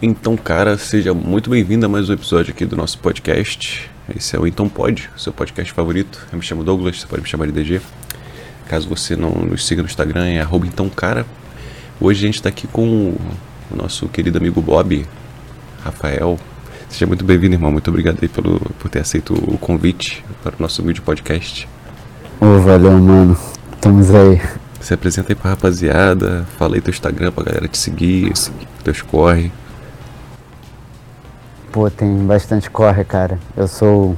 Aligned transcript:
Então, 0.00 0.36
cara, 0.36 0.78
seja 0.78 1.12
muito 1.12 1.50
bem-vindo 1.50 1.84
a 1.84 1.88
mais 1.88 2.08
um 2.08 2.12
episódio 2.12 2.52
aqui 2.52 2.64
do 2.64 2.76
nosso 2.76 3.00
podcast. 3.00 3.90
Esse 4.16 4.36
é 4.36 4.38
o 4.38 4.46
Então 4.46 4.68
Pode, 4.68 5.10
seu 5.16 5.32
podcast 5.32 5.72
favorito. 5.72 6.24
Eu 6.30 6.38
me 6.38 6.44
chamo 6.44 6.62
Douglas, 6.62 7.00
você 7.00 7.06
pode 7.08 7.22
me 7.22 7.28
chamar 7.28 7.46
de 7.46 7.52
DG. 7.52 7.80
Caso 8.68 8.88
você 8.88 9.16
não 9.16 9.30
nos 9.30 9.66
siga 9.66 9.82
no 9.82 9.88
Instagram, 9.88 10.24
é 10.26 10.40
arroba 10.40 10.68
então 10.68 10.88
cara. 10.88 11.26
Hoje 12.00 12.22
a 12.22 12.26
gente 12.26 12.36
está 12.36 12.48
aqui 12.48 12.68
com 12.68 13.16
o 13.68 13.76
nosso 13.76 14.06
querido 14.06 14.38
amigo 14.38 14.62
Bob, 14.62 15.04
Rafael. 15.82 16.38
Seja 16.88 17.04
muito 17.04 17.24
bem-vindo, 17.24 17.56
irmão. 17.56 17.72
Muito 17.72 17.88
obrigado 17.88 18.18
aí 18.22 18.28
pelo, 18.28 18.60
por 18.78 18.88
ter 18.88 19.00
aceito 19.00 19.34
o 19.34 19.58
convite 19.58 20.24
para 20.44 20.54
o 20.54 20.62
nosso 20.62 20.80
humilde 20.80 21.00
podcast. 21.00 21.68
Ô, 22.40 22.46
oh, 22.46 22.60
valeu, 22.60 22.92
mano. 22.92 23.36
Estamos 23.72 24.14
aí. 24.14 24.40
Se 24.80 24.94
apresenta 24.94 25.32
aí 25.32 25.34
pra 25.34 25.50
rapaziada, 25.50 26.46
fala 26.56 26.76
aí 26.76 26.80
teu 26.80 26.92
Instagram 26.92 27.32
pra 27.32 27.42
galera 27.42 27.66
te 27.66 27.76
seguir, 27.76 28.36
seguir 28.36 28.68
teus 28.84 29.02
corre. 29.02 29.50
Pô, 31.78 31.88
tem 31.88 32.26
bastante 32.26 32.68
corre, 32.68 33.04
cara. 33.04 33.38
Eu 33.56 33.68
sou 33.68 34.16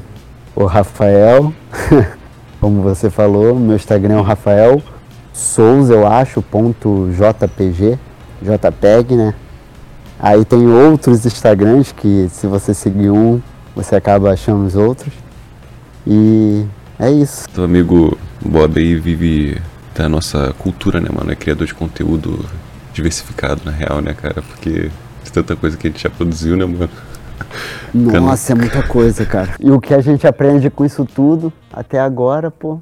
o 0.56 0.64
Rafael, 0.64 1.52
como 2.59 2.80
você 2.80 3.10
falou, 3.10 3.55
meu 3.55 3.77
Instagram 3.77 4.14
é 4.14 4.16
o 4.16 4.23
Rafael 4.23 4.83
Souza, 5.30 5.92
eu 5.92 6.06
acho, 6.06 6.41
ponto 6.41 7.10
JPG, 7.12 7.98
JPEG, 8.41 9.14
né? 9.14 9.34
Aí 10.19 10.42
tem 10.42 10.66
outros 10.69 11.27
Instagrams 11.27 11.92
que 11.92 12.30
se 12.30 12.46
você 12.46 12.73
seguir 12.73 13.10
um, 13.10 13.42
você 13.77 13.95
acaba 13.95 14.33
achando 14.33 14.64
os 14.64 14.74
outros. 14.74 15.12
E 16.06 16.64
é 16.98 17.11
isso. 17.11 17.47
Teu 17.50 17.64
amigo 17.64 18.16
Bob 18.41 18.80
aí 18.80 18.95
vive 18.95 19.61
da 19.95 20.08
nossa 20.08 20.55
cultura, 20.58 20.98
né, 20.98 21.11
mano? 21.12 21.30
É 21.30 21.36
criador 21.36 21.66
de 21.66 21.74
conteúdo 21.74 22.42
diversificado, 22.95 23.61
na 23.66 23.70
real, 23.70 24.00
né, 24.00 24.14
cara? 24.14 24.41
Porque 24.41 24.91
tanta 25.31 25.55
coisa 25.55 25.77
que 25.77 25.88
a 25.88 25.91
gente 25.91 26.03
já 26.03 26.08
produziu, 26.08 26.56
né, 26.56 26.64
mano? 26.64 26.88
Nossa, 27.94 28.52
é 28.52 28.55
muita 28.55 28.83
coisa, 28.83 29.24
cara. 29.24 29.50
E 29.60 29.70
o 29.70 29.80
que 29.80 29.94
a 29.94 30.00
gente 30.00 30.27
aprende 30.27 30.70
com 30.70 30.84
isso 30.84 31.05
tudo, 31.05 31.52
até 31.72 31.98
agora, 32.00 32.50
pô, 32.50 32.80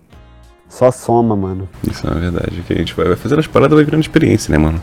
só 0.68 0.90
soma, 0.90 1.34
mano. 1.34 1.68
Isso 1.90 2.06
é 2.06 2.14
verdade. 2.14 2.62
Que 2.66 2.72
a 2.72 2.76
gente 2.76 2.94
vai, 2.94 3.16
fazendo 3.16 3.38
as 3.38 3.46
paradas, 3.46 3.74
vai 3.74 3.84
virando 3.84 4.02
experiência, 4.02 4.52
né, 4.52 4.58
mano? 4.58 4.80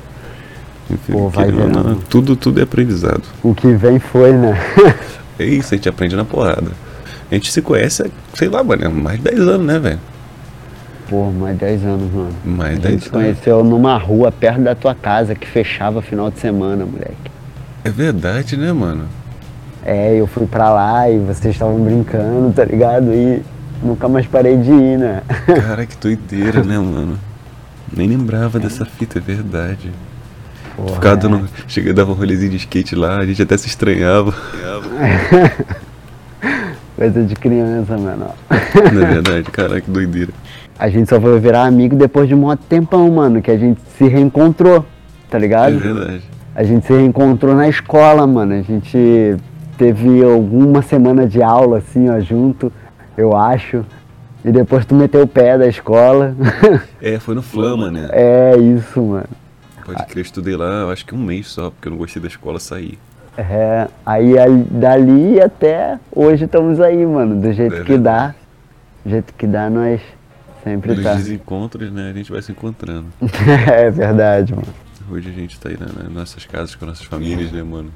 Enfim, 0.90 1.14
pô, 1.14 1.30
vai 1.30 1.52
virando. 1.52 1.84
Não, 1.84 1.96
tudo, 1.96 2.36
tudo 2.36 2.60
é 2.60 2.64
aprendizado. 2.64 3.24
O 3.44 3.54
que 3.54 3.68
vem 3.74 4.00
foi, 4.00 4.34
né? 4.34 4.60
é 5.40 5.46
isso, 5.46 5.74
a 5.74 5.78
gente 5.78 5.90
aprende 5.90 6.16
na 6.16 6.26
porrada. 6.26 6.72
A 7.32 7.36
gente 7.36 7.52
se 7.52 7.62
conhece, 7.62 8.12
sei 8.34 8.50
lá, 8.50 8.64
mano, 8.64 8.92
mais 8.92 9.18
de 9.18 9.24
10 9.24 9.40
anos, 9.42 9.66
né, 9.66 9.80
velho? 9.80 10.00
Pô, 11.10 11.32
mais 11.32 11.58
10 11.58 11.86
anos, 11.86 12.12
mano. 12.12 12.36
Mais 12.44 12.80
10 12.80 12.80
anos. 12.80 12.86
A 12.86 12.90
gente 12.92 13.04
se 13.04 13.10
conheceu 13.10 13.64
numa 13.64 13.98
rua 13.98 14.32
perto 14.32 14.62
da 14.62 14.76
tua 14.76 14.96
casa 14.96 15.36
que 15.36 15.48
fechava 15.48 16.02
final 16.02 16.32
de 16.32 16.40
semana, 16.40 16.86
moleque. 16.86 17.32
É 17.84 17.90
verdade, 17.90 18.58
né, 18.58 18.74
mano? 18.74 19.08
É, 19.86 20.16
eu 20.16 20.26
fui 20.26 20.48
pra 20.48 20.74
lá 20.74 21.08
e 21.10 21.20
vocês 21.20 21.54
estavam 21.54 21.80
brincando, 21.80 22.52
tá 22.52 22.66
ligado? 22.66 23.14
E 23.14 23.44
nunca 23.84 24.10
mais 24.10 24.26
parei 24.26 24.58
de 24.58 24.72
ir, 24.72 24.98
né? 24.98 25.22
Cara, 25.46 25.86
que 25.86 25.96
doideira, 25.96 26.64
né, 26.64 26.80
mano? 26.80 27.20
Nem 27.96 28.08
lembrava 28.08 28.60
dessa 28.60 28.84
fita, 28.84 29.20
é 29.20 29.22
verdade. 29.22 29.92
Porra, 30.76 30.96
Ficava 30.96 31.18
dando. 31.18 31.46
É. 31.46 31.48
Cheguei 31.68 31.94
dava 31.94 32.12
um 32.12 32.16
rolezinho 32.16 32.50
de 32.50 32.58
skate 32.58 32.96
lá, 32.96 33.20
a 33.20 33.26
gente 33.28 33.42
até 33.44 33.56
se 33.58 33.68
estranhava. 33.68 34.34
Coisa 36.96 37.24
de 37.24 37.36
criança, 37.36 37.96
mano. 37.98 38.30
Não 38.92 39.04
é 39.04 39.06
verdade, 39.06 39.52
cara, 39.52 39.80
que 39.80 39.92
doideira. 39.92 40.32
A 40.80 40.90
gente 40.90 41.10
só 41.10 41.22
foi 41.22 41.40
virar 41.40 41.66
amigo 41.66 41.96
depois 41.96 42.28
de 42.28 42.34
um 42.34 42.40
monte 42.40 42.62
tempão, 42.68 43.10
mano, 43.12 43.42
que 43.42 43.52
a 43.52 43.58
gente 43.58 43.80
se 43.98 44.08
reencontrou, 44.08 44.84
tá 45.30 45.38
ligado? 45.38 45.76
É 45.76 45.80
verdade. 45.80 46.24
A 46.56 46.64
gente 46.64 46.88
se 46.88 46.94
reencontrou 46.94 47.54
na 47.54 47.68
escola, 47.70 48.26
mano. 48.26 48.54
A 48.54 48.62
gente 48.62 49.38
teve 49.78 50.24
alguma 50.24 50.82
semana 50.82 51.28
de 51.28 51.42
aula 51.42 51.80
assim, 51.80 52.10
ó, 52.10 52.20
junto, 52.20 52.72
eu 53.18 53.36
acho. 53.36 53.86
E 54.44 54.52
depois 54.52 54.86
tu 54.86 54.94
meteu 54.94 55.24
o 55.24 55.28
pé 55.28 55.58
da 55.58 55.68
escola. 55.68 56.36
É, 57.02 57.20
foi 57.20 57.36
no 57.36 57.42
Flama, 57.42 57.92
né? 57.92 58.10
É, 58.12 58.58
isso, 58.58 59.02
mano. 59.02 59.28
Pode 59.86 60.06
crer, 60.08 60.18
eu 60.18 60.22
estudei 60.22 60.56
lá, 60.56 60.82
eu 60.82 60.90
acho 60.90 61.06
que 61.06 61.14
um 61.14 61.20
mês 61.20 61.48
só, 61.48 61.70
porque 61.70 61.88
eu 61.88 61.92
não 61.92 61.98
gostei 62.00 62.20
da 62.20 62.28
escola 62.28 62.60
sair. 62.60 62.98
É, 63.38 63.88
aí 64.04 64.34
dali 64.72 65.40
até 65.40 66.00
hoje 66.12 66.46
estamos 66.46 66.80
aí, 66.80 67.06
mano, 67.06 67.40
do 67.40 67.54
jeito 67.54 67.76
é 67.76 67.84
que 67.84 67.98
dá. 67.98 68.34
Do 69.04 69.10
jeito 69.12 69.34
que 69.38 69.46
dá, 69.46 69.70
nós 69.70 70.02
sempre 70.64 70.96
Nos 70.96 71.04
tá. 71.04 71.14
Nos 71.14 71.24
desencontros, 71.24 71.92
né, 71.92 72.10
a 72.10 72.14
gente 72.14 72.32
vai 72.32 72.42
se 72.42 72.52
encontrando. 72.52 73.08
é 73.72 73.92
verdade, 73.92 74.56
mano. 74.56 74.68
Hoje 75.12 75.30
a 75.30 75.34
gente 75.34 75.60
tá 75.60 75.70
aí 75.70 75.78
né, 75.80 75.86
nas 75.96 76.12
nossas 76.12 76.46
casas 76.46 76.74
com 76.74 76.86
nossas 76.86 77.06
famílias, 77.06 77.52
né, 77.52 77.62
mano? 77.62 77.92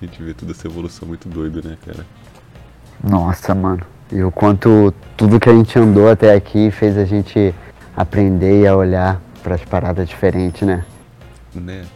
A 0.00 0.04
gente 0.04 0.22
vê 0.22 0.34
toda 0.34 0.52
essa 0.52 0.66
evolução 0.66 1.08
muito 1.08 1.28
doida, 1.28 1.66
né, 1.66 1.76
cara? 1.84 2.04
Nossa, 3.02 3.54
mano. 3.54 3.82
E 4.12 4.22
o 4.22 4.30
quanto 4.30 4.92
tudo 5.16 5.40
que 5.40 5.48
a 5.48 5.54
gente 5.54 5.78
andou 5.78 6.10
até 6.10 6.34
aqui 6.34 6.70
fez 6.70 6.96
a 6.96 7.04
gente 7.04 7.54
aprender 7.96 8.66
a 8.66 8.76
olhar 8.76 9.20
para 9.42 9.54
as 9.54 9.64
paradas 9.64 10.08
diferentes, 10.08 10.62
né? 10.62 10.84
Né? 11.54 11.86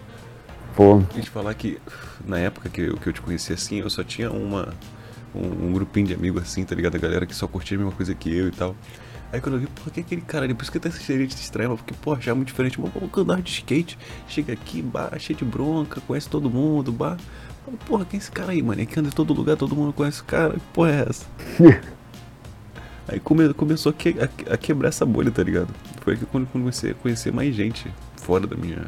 Pô. 0.75 1.03
A 1.11 1.15
gente 1.15 1.31
falar 1.31 1.53
que 1.55 1.79
na 2.25 2.39
época 2.39 2.69
que 2.69 2.81
eu, 2.81 2.97
que 2.97 3.09
eu 3.09 3.13
te 3.13 3.21
conheci 3.21 3.53
assim, 3.53 3.81
eu 3.81 3.91
só 3.91 4.03
tinha 4.03 4.31
uma 4.31 4.73
um, 5.35 5.69
um, 5.69 5.73
grupinho 5.73 6.07
de 6.07 6.15
amigos 6.15 6.43
assim, 6.43 6.65
tá 6.65 6.75
ligado? 6.75 6.97
A 6.97 6.99
galera 6.99 7.27
que 7.27 7.35
só 7.35 7.47
curtia 7.47 7.77
a 7.77 7.79
mesma 7.79 7.93
coisa 7.93 8.15
que 8.15 8.35
eu 8.35 8.49
e 8.49 8.51
tal. 8.51 8.75
Aí 9.33 9.41
quando 9.41 9.55
eu 9.57 9.61
vi, 9.61 9.67
por 9.69 9.93
que 9.93 10.01
aquele 10.01 10.23
cara 10.23 10.45
ali? 10.45 10.55
Por 10.55 10.63
isso 10.63 10.73
que 10.73 10.79
até 10.79 10.89
essa 10.89 11.01
gente 11.01 11.35
se 11.35 11.43
estranha, 11.43 11.71
porque, 11.71 11.95
pô, 11.95 12.17
já 12.19 12.33
é 12.33 12.35
muito 12.35 12.49
diferente. 12.49 12.81
Mas 12.81 12.93
vamos 12.93 13.17
andar 13.17 13.41
de 13.41 13.51
skate, 13.51 13.97
chega 14.27 14.53
aqui, 14.53 14.83
bah, 14.83 15.13
cheio 15.19 15.39
de 15.39 15.45
bronca, 15.45 16.01
conhece 16.01 16.29
todo 16.29 16.51
mundo, 16.51 16.91
bah. 16.91 17.17
Porra, 17.87 18.05
quem 18.05 18.19
é 18.19 18.21
esse 18.21 18.31
cara 18.31 18.51
aí, 18.51 18.63
mano? 18.63 18.83
É 18.83 18.87
que 18.87 18.99
anda 18.99 19.09
em 19.09 19.13
todo 19.13 19.33
lugar, 19.33 19.57
todo 19.57 19.77
mundo 19.77 19.93
conhece 19.93 20.21
o 20.21 20.25
cara. 20.25 20.55
Que 20.55 20.61
porra 20.73 20.91
é 20.91 21.07
essa? 21.09 21.27
aí 23.07 23.21
come, 23.21 23.55
começou 23.55 23.91
a, 23.91 23.93
que, 23.93 24.17
a, 24.19 24.55
a, 24.55 24.57
quebrar 24.57 24.89
essa 24.89 25.07
bolha, 25.07 25.31
tá 25.31 25.43
ligado? 25.43 25.69
Foi 26.01 26.17
que 26.17 26.27
quando 26.27 26.47
comecei 26.49 26.91
a 26.91 26.95
conhecer 26.95 27.33
mais 27.33 27.55
gente 27.55 27.93
fora 28.17 28.47
da 28.47 28.57
minha, 28.57 28.87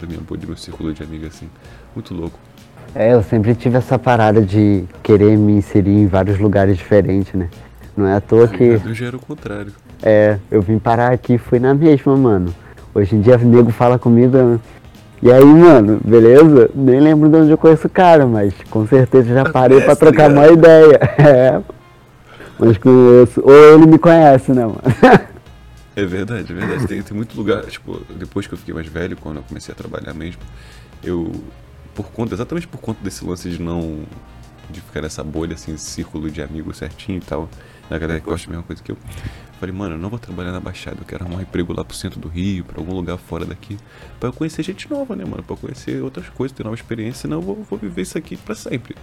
da 0.00 0.06
minha 0.06 0.20
bolha, 0.20 0.40
do 0.40 0.46
meu 0.46 0.56
círculo 0.56 0.94
de 0.94 1.02
amigos, 1.02 1.28
assim. 1.28 1.50
Muito 1.94 2.14
louco. 2.14 2.38
É, 2.94 3.12
eu 3.12 3.22
sempre 3.22 3.54
tive 3.54 3.76
essa 3.76 3.98
parada 3.98 4.40
de 4.40 4.84
querer 5.02 5.36
me 5.36 5.52
inserir 5.52 5.90
em 5.90 6.06
vários 6.06 6.38
lugares 6.38 6.76
diferentes, 6.76 7.34
né? 7.34 7.50
Não 7.96 8.06
é 8.06 8.16
à 8.16 8.20
toa 8.20 8.48
que. 8.48 8.78
Já 8.92 9.06
era 9.06 9.16
o 9.16 9.20
contrário. 9.20 9.72
É, 10.02 10.38
eu 10.50 10.60
vim 10.60 10.78
parar 10.78 11.12
aqui 11.12 11.38
fui 11.38 11.58
na 11.58 11.74
mesma, 11.74 12.16
mano. 12.16 12.54
Hoje 12.94 13.16
em 13.16 13.20
dia 13.20 13.36
o 13.36 13.44
nego 13.44 13.70
fala 13.70 13.98
comigo, 13.98 14.60
e 15.24 15.32
aí, 15.32 15.44
mano, 15.44 16.00
beleza? 16.04 16.70
Nem 16.74 17.00
lembro 17.00 17.30
de 17.30 17.36
onde 17.36 17.50
eu 17.50 17.56
conheço 17.56 17.86
o 17.86 17.90
cara, 17.90 18.26
mas 18.26 18.52
com 18.68 18.86
certeza 18.86 19.32
já 19.32 19.50
parei 19.50 19.80
pra 19.80 19.96
trocar 19.96 20.30
uma 20.30 20.46
ideia. 20.48 21.00
É. 21.18 21.62
Mas 22.58 22.76
conheço. 22.76 23.40
Ou 23.42 23.74
ele 23.74 23.86
me 23.86 23.98
conhece, 23.98 24.52
né, 24.52 24.66
mano? 24.66 24.82
É 25.96 26.04
verdade, 26.04 26.52
é 26.52 26.54
verdade. 26.56 26.88
Tem, 26.88 27.00
tem 27.00 27.16
muito 27.16 27.36
lugar, 27.36 27.64
tipo, 27.66 28.02
depois 28.18 28.48
que 28.48 28.54
eu 28.54 28.58
fiquei 28.58 28.74
mais 28.74 28.86
velho, 28.88 29.16
quando 29.16 29.36
eu 29.36 29.42
comecei 29.44 29.72
a 29.72 29.76
trabalhar 29.76 30.12
mesmo, 30.12 30.40
eu, 31.04 31.30
por 31.94 32.06
conta, 32.10 32.34
exatamente 32.34 32.66
por 32.66 32.80
conta 32.80 32.98
desse 33.00 33.24
lance 33.24 33.48
de 33.48 33.62
não. 33.62 34.00
De 34.70 34.80
ficar 34.80 35.02
nessa 35.02 35.22
bolha, 35.22 35.54
assim, 35.54 35.76
círculo 35.76 36.30
de 36.30 36.42
amigos 36.42 36.78
certinho 36.78 37.18
e 37.18 37.20
tal, 37.20 37.48
a 37.90 37.98
galera 37.98 38.20
que 38.20 38.26
gosta 38.26 38.46
da 38.46 38.52
mesma 38.52 38.66
coisa 38.66 38.82
que 38.82 38.92
eu. 38.92 38.98
Falei, 39.60 39.74
mano, 39.74 39.94
eu 39.94 39.98
não 39.98 40.10
vou 40.10 40.18
trabalhar 40.18 40.52
na 40.52 40.60
Baixada, 40.60 40.96
eu 41.00 41.04
quero 41.04 41.24
arrumar 41.24 41.38
um 41.38 41.42
emprego 41.42 41.72
lá 41.72 41.84
pro 41.84 41.96
centro 41.96 42.18
do 42.18 42.28
Rio, 42.28 42.64
pra 42.64 42.80
algum 42.80 42.92
lugar 42.92 43.16
fora 43.16 43.46
daqui, 43.46 43.78
pra 44.18 44.28
eu 44.28 44.32
conhecer 44.32 44.62
gente 44.62 44.90
nova, 44.90 45.14
né, 45.14 45.24
mano? 45.24 45.42
Pra 45.42 45.54
eu 45.54 45.58
conhecer 45.58 46.02
outras 46.02 46.28
coisas, 46.28 46.56
ter 46.56 46.64
nova 46.64 46.74
experiência, 46.74 47.22
senão 47.22 47.38
eu 47.38 47.42
vou, 47.42 47.62
vou 47.62 47.78
viver 47.78 48.02
isso 48.02 48.18
aqui 48.18 48.36
pra 48.36 48.54
sempre. 48.54 48.96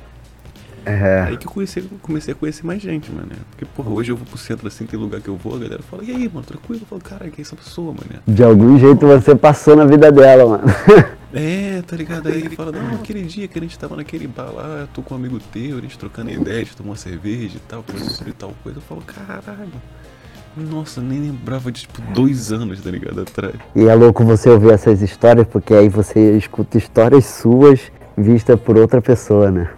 É. 0.85 1.25
Aí 1.27 1.37
que 1.37 1.47
eu 1.47 1.51
comecei, 1.51 1.83
comecei 2.01 2.33
a 2.33 2.35
conhecer 2.35 2.65
mais 2.65 2.81
gente, 2.81 3.11
mano. 3.11 3.29
Porque, 3.49 3.65
porra, 3.65 3.89
hoje 3.89 4.11
eu 4.11 4.17
vou 4.17 4.25
pro 4.25 4.37
centro 4.37 4.67
assim, 4.67 4.85
tem 4.85 4.99
lugar 4.99 5.21
que 5.21 5.27
eu 5.27 5.35
vou, 5.35 5.55
a 5.55 5.59
galera 5.59 5.81
fala, 5.83 6.03
e 6.03 6.11
aí, 6.11 6.27
mano, 6.27 6.45
tranquilo? 6.45 6.81
Eu 6.83 6.87
falo, 6.87 7.01
cara, 7.01 7.29
quem 7.29 7.39
é 7.39 7.41
essa 7.41 7.55
pessoa, 7.55 7.93
mano? 7.93 8.21
De 8.27 8.43
algum 8.43 8.77
jeito 8.79 9.05
você 9.05 9.35
passou 9.35 9.75
na 9.75 9.85
vida 9.85 10.11
dela, 10.11 10.57
mano. 10.57 10.63
É, 11.33 11.81
tá 11.87 11.95
ligado? 11.95 12.28
Aí 12.28 12.39
ele 12.39 12.49
fala, 12.49 12.73
não, 12.73 12.95
aquele 12.95 13.23
dia 13.23 13.47
que 13.47 13.57
a 13.57 13.61
gente 13.61 13.79
tava 13.79 13.95
naquele 13.95 14.28
bar 14.28 14.51
lá, 14.53 14.79
eu 14.81 14.87
tô 14.87 15.01
com 15.01 15.13
um 15.13 15.17
amigo 15.17 15.39
teu, 15.51 15.78
a 15.78 15.81
gente 15.81 15.97
trocando 15.97 16.29
ideia, 16.29 16.57
a 16.57 16.63
gente 16.63 16.75
tomou 16.75 16.91
uma 16.91 16.97
cerveja 16.97 17.55
e 17.55 17.59
tal, 17.69 17.84
coisa 17.84 18.25
tal 18.37 18.53
coisa. 18.61 18.79
Eu 18.79 18.81
falo, 18.81 19.01
caralho. 19.01 19.72
Nossa, 20.57 20.99
nem 20.99 21.22
lembrava 21.22 21.72
de 21.72 21.81
tipo 21.81 22.01
dois 22.13 22.51
anos, 22.51 22.81
tá 22.81 22.91
ligado? 22.91 23.22
Atrás. 23.22 23.55
E 23.73 23.85
é 23.85 23.95
louco 23.95 24.25
você 24.25 24.49
ouvir 24.49 24.72
essas 24.72 25.01
histórias, 25.01 25.47
porque 25.47 25.73
aí 25.73 25.87
você 25.87 26.35
escuta 26.35 26.77
histórias 26.77 27.25
suas 27.25 27.79
vistas 28.17 28.59
por 28.59 28.77
outra 28.77 29.01
pessoa, 29.01 29.49
né? 29.49 29.69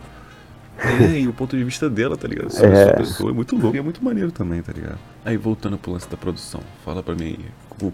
É, 0.77 1.19
e 1.19 1.27
o 1.27 1.33
ponto 1.33 1.55
de 1.55 1.63
vista 1.63 1.89
dela, 1.89 2.17
tá 2.17 2.27
ligado? 2.27 2.49
Sua, 2.49 2.65
é. 2.65 2.93
pessoa 2.93 3.31
é 3.31 3.33
muito 3.33 3.55
louco 3.55 3.75
e 3.75 3.79
é 3.79 3.81
muito 3.81 4.03
maneiro 4.03 4.31
também, 4.31 4.61
tá 4.61 4.71
ligado? 4.73 4.97
Aí 5.23 5.37
voltando 5.37 5.77
pro 5.77 5.91
lance 5.91 6.09
da 6.09 6.17
produção, 6.17 6.61
fala 6.83 7.01
pra 7.01 7.15
mim 7.15 7.37
aí. 7.37 7.91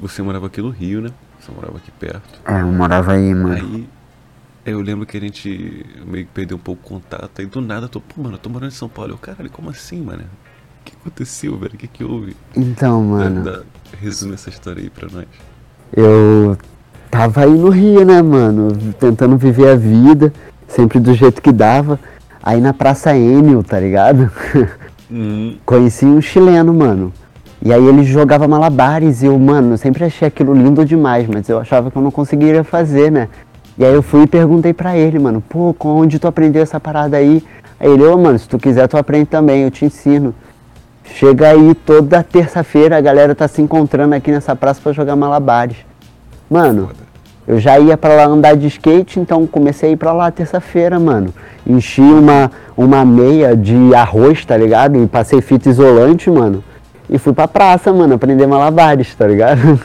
Você 0.00 0.22
morava 0.22 0.46
aqui 0.46 0.62
no 0.62 0.70
Rio, 0.70 1.00
né? 1.02 1.10
Você 1.38 1.52
morava 1.52 1.76
aqui 1.78 1.90
perto. 1.90 2.40
É, 2.46 2.60
eu 2.60 2.66
morava 2.66 3.12
aí, 3.12 3.34
mano. 3.34 3.54
Aí 3.54 3.88
eu 4.64 4.80
lembro 4.80 5.06
que 5.06 5.16
a 5.16 5.20
gente 5.20 5.86
meio 6.06 6.26
que 6.26 6.32
perdeu 6.32 6.56
um 6.56 6.60
pouco 6.60 6.82
o 6.84 6.88
contato. 6.88 7.30
Aí 7.38 7.46
do 7.46 7.60
nada 7.60 7.86
eu 7.86 7.88
tô, 7.88 8.00
pô, 8.00 8.22
mano, 8.22 8.34
eu 8.34 8.38
tô 8.38 8.48
morando 8.48 8.70
em 8.70 8.74
São 8.74 8.88
Paulo. 8.88 9.12
Eu, 9.12 9.18
caralho, 9.18 9.50
como 9.50 9.70
assim, 9.70 10.00
mano? 10.00 10.22
O 10.22 10.84
que 10.84 10.94
aconteceu, 11.00 11.56
velho? 11.58 11.74
O 11.74 11.76
que, 11.76 11.88
que 11.88 12.04
houve? 12.04 12.36
Então, 12.56 13.02
mano. 13.02 13.42
Dá, 13.42 13.50
dá, 13.52 13.62
resume 14.00 14.34
essa 14.34 14.50
história 14.50 14.82
aí 14.82 14.90
pra 14.90 15.08
nós. 15.10 15.26
Eu 15.94 16.56
tava 17.10 17.42
aí 17.42 17.50
no 17.50 17.70
Rio, 17.70 18.04
né, 18.04 18.22
mano? 18.22 18.70
Tentando 18.98 19.36
viver 19.36 19.70
a 19.70 19.76
vida. 19.76 20.32
sempre 20.68 21.00
do 21.00 21.14
jeito 21.14 21.42
que 21.42 21.52
dava. 21.52 21.98
Aí 22.42 22.60
na 22.60 22.72
Praça 22.72 23.14
Enio, 23.14 23.62
tá 23.62 23.78
ligado? 23.78 24.30
Uhum. 25.10 25.56
Conheci 25.64 26.06
um 26.06 26.20
chileno, 26.20 26.72
mano. 26.72 27.12
E 27.62 27.72
aí 27.72 27.86
ele 27.86 28.04
jogava 28.04 28.48
malabares 28.48 29.22
e 29.22 29.26
eu, 29.26 29.38
mano, 29.38 29.74
eu 29.74 29.78
sempre 29.78 30.04
achei 30.04 30.26
aquilo 30.26 30.54
lindo 30.54 30.82
demais, 30.84 31.28
mas 31.28 31.46
eu 31.48 31.58
achava 31.58 31.90
que 31.90 31.96
eu 31.96 32.02
não 32.02 32.10
conseguiria 32.10 32.64
fazer, 32.64 33.12
né? 33.12 33.28
E 33.76 33.84
aí 33.84 33.92
eu 33.92 34.02
fui 34.02 34.22
e 34.22 34.26
perguntei 34.26 34.72
pra 34.72 34.96
ele, 34.96 35.18
mano, 35.18 35.42
pô, 35.46 35.74
onde 35.84 36.18
tu 36.18 36.26
aprendeu 36.26 36.62
essa 36.62 36.80
parada 36.80 37.18
aí? 37.18 37.44
Aí 37.78 37.90
ele, 37.90 38.04
ô, 38.04 38.16
mano, 38.16 38.38
se 38.38 38.48
tu 38.48 38.58
quiser 38.58 38.88
tu 38.88 38.96
aprende 38.96 39.26
também, 39.26 39.62
eu 39.62 39.70
te 39.70 39.84
ensino. 39.84 40.34
Chega 41.04 41.48
aí 41.48 41.74
toda 41.74 42.22
terça-feira, 42.22 42.96
a 42.96 43.00
galera 43.00 43.34
tá 43.34 43.46
se 43.46 43.60
encontrando 43.60 44.14
aqui 44.14 44.30
nessa 44.30 44.56
praça 44.56 44.80
pra 44.82 44.92
jogar 44.92 45.16
malabares. 45.16 45.76
Mano, 46.48 46.88
Foda. 46.88 47.09
Eu 47.50 47.58
já 47.58 47.80
ia 47.80 47.96
pra 47.96 48.14
lá 48.14 48.26
andar 48.26 48.56
de 48.56 48.68
skate, 48.68 49.18
então 49.18 49.44
comecei 49.44 49.88
a 49.88 49.92
ir 49.92 49.96
pra 49.96 50.12
lá 50.12 50.30
terça-feira, 50.30 51.00
mano. 51.00 51.34
Enchi 51.66 52.00
uma, 52.00 52.48
uma 52.76 53.04
meia 53.04 53.56
de 53.56 53.92
arroz, 53.92 54.44
tá 54.44 54.56
ligado? 54.56 55.02
E 55.02 55.04
passei 55.08 55.40
fita 55.40 55.68
isolante, 55.68 56.30
mano. 56.30 56.62
E 57.08 57.18
fui 57.18 57.32
pra 57.32 57.48
praça, 57.48 57.92
mano, 57.92 58.14
aprender 58.14 58.46
malabares, 58.46 59.16
tá 59.16 59.26
ligado? 59.26 59.80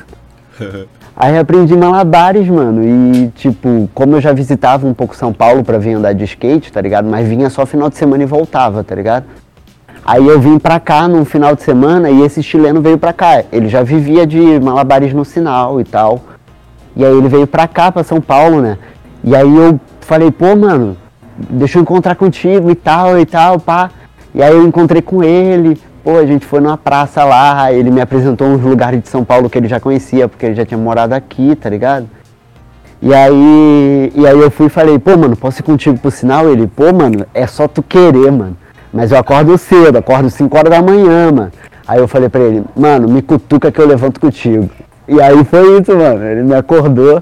Aí 1.18 1.36
aprendi 1.36 1.76
malabares, 1.76 2.48
mano. 2.48 2.84
E, 2.84 3.30
tipo, 3.30 3.90
como 3.96 4.16
eu 4.18 4.22
já 4.22 4.32
visitava 4.32 4.86
um 4.86 4.94
pouco 4.94 5.16
São 5.16 5.34
Paulo 5.34 5.64
pra 5.64 5.80
vir 5.80 5.94
andar 5.94 6.14
de 6.14 6.24
skate, 6.24 6.72
tá 6.72 6.80
ligado? 6.80 7.10
Mas 7.10 7.28
vinha 7.28 7.50
só 7.50 7.66
final 7.66 7.90
de 7.90 7.98
semana 7.98 8.22
e 8.22 8.28
voltava, 8.28 8.84
tá 8.84 8.94
ligado? 8.94 9.26
Aí 10.06 10.28
eu 10.28 10.40
vim 10.40 10.60
pra 10.60 10.80
cá 10.80 11.08
num 11.08 11.26
final 11.26 11.56
de 11.56 11.64
semana 11.64 12.12
e 12.12 12.22
esse 12.22 12.44
chileno 12.44 12.80
veio 12.80 13.00
pra 13.00 13.12
cá. 13.12 13.44
Ele 13.52 13.70
já 13.70 13.82
vivia 13.82 14.28
de 14.28 14.60
malabares 14.60 15.12
no 15.14 15.26
sinal 15.26 15.82
e 15.82 15.84
tal. 15.84 16.22
E 16.96 17.04
aí 17.04 17.18
ele 17.18 17.28
veio 17.28 17.46
pra 17.46 17.68
cá, 17.68 17.92
pra 17.92 18.04
São 18.04 18.22
Paulo, 18.22 18.62
né? 18.62 18.78
E 19.24 19.36
aí 19.36 19.56
eu 19.56 19.80
falei, 20.02 20.32
pô, 20.32 20.56
mano, 20.56 20.96
deixa 21.50 21.78
eu 21.78 21.82
encontrar 21.82 22.16
contigo 22.16 22.72
e 22.72 22.76
tal 22.76 23.20
e 23.20 23.26
tal, 23.26 23.60
pá. 23.60 23.90
E 24.34 24.42
aí 24.42 24.54
eu 24.54 24.66
encontrei 24.66 25.02
com 25.02 25.24
ele, 25.24 25.80
pô, 26.04 26.18
a 26.18 26.26
gente 26.26 26.46
foi 26.46 26.60
numa 26.60 26.78
praça 26.78 27.24
lá, 27.24 27.72
ele 27.74 27.90
me 27.90 28.02
apresentou 28.02 28.48
uns 28.48 28.62
lugares 28.62 29.02
de 29.02 29.10
São 29.10 29.24
Paulo 29.24 29.50
que 29.50 29.58
ele 29.58 29.68
já 29.68 29.80
conhecia, 29.80 30.28
porque 30.28 30.46
ele 30.46 30.56
já 30.56 30.66
tinha 30.66 30.78
morado 30.78 31.14
aqui, 31.14 31.56
tá 31.56 31.70
ligado? 31.70 32.08
E 33.02 33.14
aí, 33.14 34.12
e 34.16 34.26
aí 34.26 34.40
eu 34.40 34.50
fui 34.50 34.68
e 34.68 34.70
falei, 34.70 34.98
pô, 34.98 35.18
mano, 35.18 35.36
posso 35.36 35.62
ir 35.62 35.64
contigo 35.64 35.98
pro 36.00 36.10
sinal? 36.10 36.50
Ele, 36.50 36.68
pô, 36.68 36.94
mano, 36.94 37.26
é 37.34 37.46
só 37.46 37.68
tu 37.68 37.84
querer, 37.84 38.32
mano. 38.32 38.58
Mas 38.92 39.12
eu 39.12 39.18
acordo 39.18 39.58
cedo, 39.58 39.98
acordo 39.98 40.30
5 40.30 40.58
horas 40.58 40.72
da 40.72 40.82
manhã, 40.82 41.32
mano. 41.32 41.52
Aí 41.88 42.00
eu 42.00 42.08
falei 42.08 42.30
pra 42.30 42.42
ele, 42.42 42.64
mano, 42.76 43.08
me 43.08 43.22
cutuca 43.22 43.72
que 43.72 43.80
eu 43.80 43.86
levanto 43.86 44.20
contigo. 44.20 44.70
E 45.08 45.22
aí 45.22 45.44
foi 45.46 45.80
isso, 45.80 45.96
mano. 45.96 46.24
Ele 46.24 46.44
me 46.44 46.56
acordou. 46.56 47.22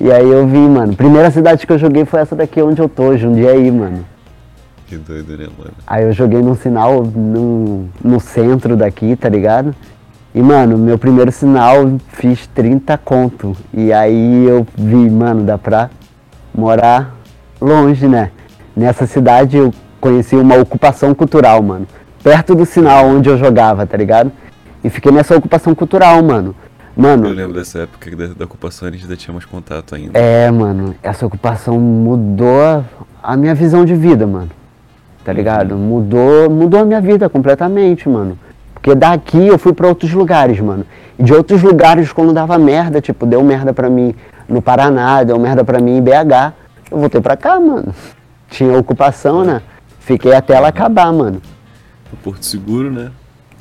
E 0.00 0.10
aí 0.10 0.30
eu 0.30 0.46
vi, 0.46 0.58
mano. 0.58 0.94
Primeira 0.94 1.30
cidade 1.30 1.66
que 1.66 1.72
eu 1.72 1.78
joguei 1.78 2.04
foi 2.04 2.20
essa 2.20 2.36
daqui 2.36 2.60
onde 2.60 2.80
eu 2.80 2.88
tô, 2.88 3.16
Jundiaí, 3.16 3.70
mano. 3.70 4.04
Que 4.86 4.96
doido, 4.96 5.36
né, 5.36 5.48
mano? 5.58 5.72
Aí 5.86 6.04
eu 6.04 6.12
joguei 6.12 6.40
num 6.40 6.54
sinal 6.54 7.02
no, 7.02 7.88
no 8.04 8.20
centro 8.20 8.76
daqui, 8.76 9.16
tá 9.16 9.28
ligado? 9.28 9.74
E, 10.34 10.42
mano, 10.42 10.76
meu 10.76 10.98
primeiro 10.98 11.32
sinal 11.32 11.98
fiz 12.08 12.46
30 12.48 12.96
conto. 12.98 13.56
E 13.72 13.92
aí 13.92 14.44
eu 14.44 14.66
vi, 14.76 15.10
mano, 15.10 15.44
dá 15.44 15.56
pra 15.56 15.90
morar 16.54 17.16
longe, 17.60 18.06
né? 18.06 18.30
Nessa 18.76 19.06
cidade 19.06 19.56
eu 19.56 19.72
conheci 19.98 20.36
uma 20.36 20.56
ocupação 20.56 21.14
cultural, 21.14 21.62
mano. 21.62 21.86
Perto 22.22 22.54
do 22.54 22.66
sinal 22.66 23.06
onde 23.06 23.28
eu 23.28 23.38
jogava, 23.38 23.86
tá 23.86 23.96
ligado? 23.96 24.30
E 24.84 24.90
fiquei 24.90 25.10
nessa 25.10 25.34
ocupação 25.34 25.74
cultural, 25.74 26.22
mano. 26.22 26.54
Mano, 26.96 27.28
Eu 27.28 27.34
lembro 27.34 27.52
dessa 27.52 27.80
época 27.80 28.14
da, 28.16 28.26
da 28.28 28.44
ocupação, 28.46 28.88
a 28.88 28.90
gente 28.90 29.02
ainda 29.02 29.16
tinha 29.16 29.32
mais 29.32 29.44
contato 29.44 29.94
ainda. 29.94 30.18
É, 30.18 30.50
mano, 30.50 30.94
essa 31.02 31.26
ocupação 31.26 31.78
mudou 31.78 32.84
a- 33.22 33.36
minha 33.36 33.54
visão 33.54 33.84
de 33.84 33.94
vida, 33.94 34.26
mano. 34.26 34.50
Tá 35.22 35.32
ligado? 35.32 35.76
Mudou, 35.76 36.48
mudou 36.48 36.80
a 36.80 36.84
minha 36.84 37.00
vida 37.00 37.28
completamente, 37.28 38.08
mano. 38.08 38.38
Porque 38.72 38.94
daqui 38.94 39.46
eu 39.46 39.58
fui 39.58 39.72
pra 39.72 39.88
outros 39.88 40.12
lugares, 40.12 40.58
mano. 40.60 40.86
E 41.18 41.22
de 41.22 41.34
outros 41.34 41.62
lugares, 41.62 42.12
quando 42.12 42.32
dava 42.32 42.56
merda, 42.56 43.00
tipo, 43.00 43.26
deu 43.26 43.42
merda 43.42 43.74
pra 43.74 43.90
mim 43.90 44.14
no 44.48 44.62
Paraná, 44.62 45.22
deu 45.22 45.38
merda 45.38 45.64
pra 45.64 45.80
mim 45.80 45.96
em 45.98 46.02
BH, 46.02 46.52
eu 46.90 46.98
voltei 46.98 47.20
pra 47.20 47.36
cá, 47.36 47.58
mano. 47.60 47.92
Tinha 48.48 48.78
ocupação, 48.78 49.44
né? 49.44 49.60
Fiquei 49.98 50.32
até 50.32 50.54
ela 50.54 50.68
acabar, 50.68 51.12
mano. 51.12 51.42
O 52.12 52.16
Porto 52.16 52.44
Seguro, 52.46 52.90
né? 52.90 53.10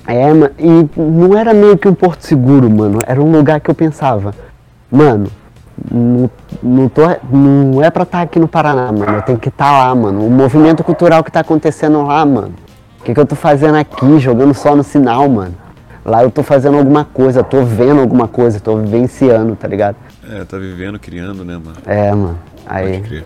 É, 0.08 0.24
e 0.60 0.90
não 0.96 1.38
era 1.38 1.54
meio 1.54 1.78
que 1.78 1.88
um 1.88 1.94
porto 1.94 2.22
seguro, 2.22 2.70
mano. 2.70 3.00
Era 3.06 3.22
um 3.22 3.32
lugar 3.32 3.60
que 3.60 3.70
eu 3.70 3.76
pensava, 3.76 4.34
mano, 4.92 5.28
não, 5.92 6.30
não, 6.62 6.88
tô, 6.90 7.02
não 7.32 7.84
é 7.84 7.90
pra 7.90 8.04
estar 8.04 8.22
aqui 8.22 8.40
no 8.40 8.48
Paraná, 8.48 8.92
mano. 8.92 9.18
Eu 9.18 9.22
tenho 9.24 9.40
que 9.40 9.50
estar 9.50 9.72
lá, 9.72 9.94
mano. 9.94 10.26
O 10.26 10.30
movimento 10.30 10.84
cultural 10.84 11.24
que 11.24 11.32
tá 11.32 11.42
acontecendo 11.42 12.04
lá, 12.04 12.26
mano. 12.26 12.54
O 13.00 13.04
que, 13.04 13.14
que 13.14 13.20
eu 13.20 13.26
tô 13.26 13.36
fazendo 13.36 13.76
aqui, 13.76 14.20
jogando 14.20 14.54
só 14.54 14.76
no 14.76 14.84
sinal, 14.84 15.28
mano? 15.28 15.56
Lá 16.04 16.24
eu 16.24 16.30
tô 16.30 16.44
fazendo 16.44 16.78
alguma 16.78 17.04
coisa, 17.04 17.44
tô 17.44 17.64
vendo 17.64 18.00
alguma 18.00 18.28
coisa, 18.28 18.60
tô 18.60 18.78
vivenciando, 18.78 19.56
tá 19.56 19.68
ligado? 19.68 19.96
É, 20.30 20.44
tá 20.44 20.58
vivendo, 20.58 21.00
criando, 21.00 21.44
né, 21.44 21.54
mano? 21.54 21.78
É, 21.86 22.12
mano. 22.12 22.40
Pode 22.64 22.78
Aí, 22.78 23.02
crer. 23.02 23.26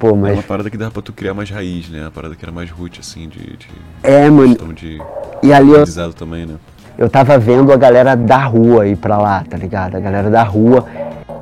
Pô, 0.00 0.08
É 0.08 0.14
mas. 0.14 0.32
uma 0.32 0.42
parada 0.42 0.68
que 0.70 0.76
dava 0.76 0.90
pra 0.90 1.02
tu 1.02 1.12
criar 1.12 1.34
mais 1.34 1.48
raiz, 1.50 1.88
né? 1.88 2.00
Uma 2.02 2.10
parada 2.10 2.34
que 2.34 2.44
era 2.44 2.50
mais 2.50 2.70
root, 2.70 2.98
assim, 2.98 3.28
de, 3.28 3.38
de 3.56 3.68
É, 4.02 4.28
mano. 4.28 4.56
de 4.72 5.00
E 5.42 5.52
ali 5.52 5.70
eu, 5.70 6.12
também, 6.14 6.46
né? 6.46 6.54
eu 6.98 7.08
tava 7.08 7.38
vendo 7.38 7.70
a 7.72 7.76
galera 7.76 8.16
da 8.16 8.44
rua 8.44 8.86
ir 8.88 8.96
pra 8.96 9.16
lá, 9.18 9.44
tá 9.48 9.56
ligado? 9.56 9.96
A 9.96 10.00
galera 10.00 10.28
da 10.30 10.42
rua 10.42 10.84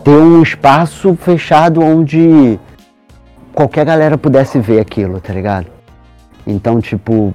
ter 0.05 0.11
um 0.11 0.43
espaço 0.43 1.17
fechado 1.17 1.81
onde 1.81 2.59
qualquer 3.55 3.87
galera 3.87 4.19
pudesse 4.19 4.59
ver 4.61 4.81
aquilo, 4.81 5.21
tá 5.21 5.33
ligado? 5.33 5.67
Então, 6.47 6.81
tipo, 6.81 7.35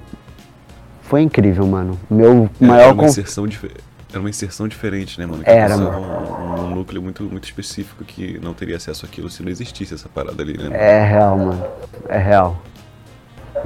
foi 1.02 1.22
incrível, 1.22 1.66
mano. 1.68 1.98
Meu 2.10 2.50
É, 2.62 2.66
maior 2.66 2.84
era 2.84 2.94
uma 2.94 3.06
inserção 3.06 3.48
dife- 3.48 3.72
Era 4.14 4.20
uma 4.20 4.30
inserção 4.30 4.68
diferente, 4.68 5.20
né, 5.20 5.26
mano? 5.26 5.44
Que 5.44 5.50
Era, 5.50 5.70
passava 5.70 6.00
um, 6.00 6.66
um 6.66 6.76
núcleo 6.76 7.02
muito, 7.02 7.24
muito 7.24 7.46
específico 7.46 8.04
que 8.04 8.40
não 8.40 8.54
teria 8.54 8.78
acesso 8.78 9.08
àquilo 9.08 9.28
se 9.28 9.42
não 9.42 9.50
existisse 9.50 9.92
essa 9.92 10.08
parada 10.08 10.44
ali, 10.44 10.56
né? 10.56 10.66
mano? 10.66 10.76
É 10.76 11.04
real, 11.04 11.36
mano. 11.36 11.66
É 12.08 12.18
real. 12.20 12.58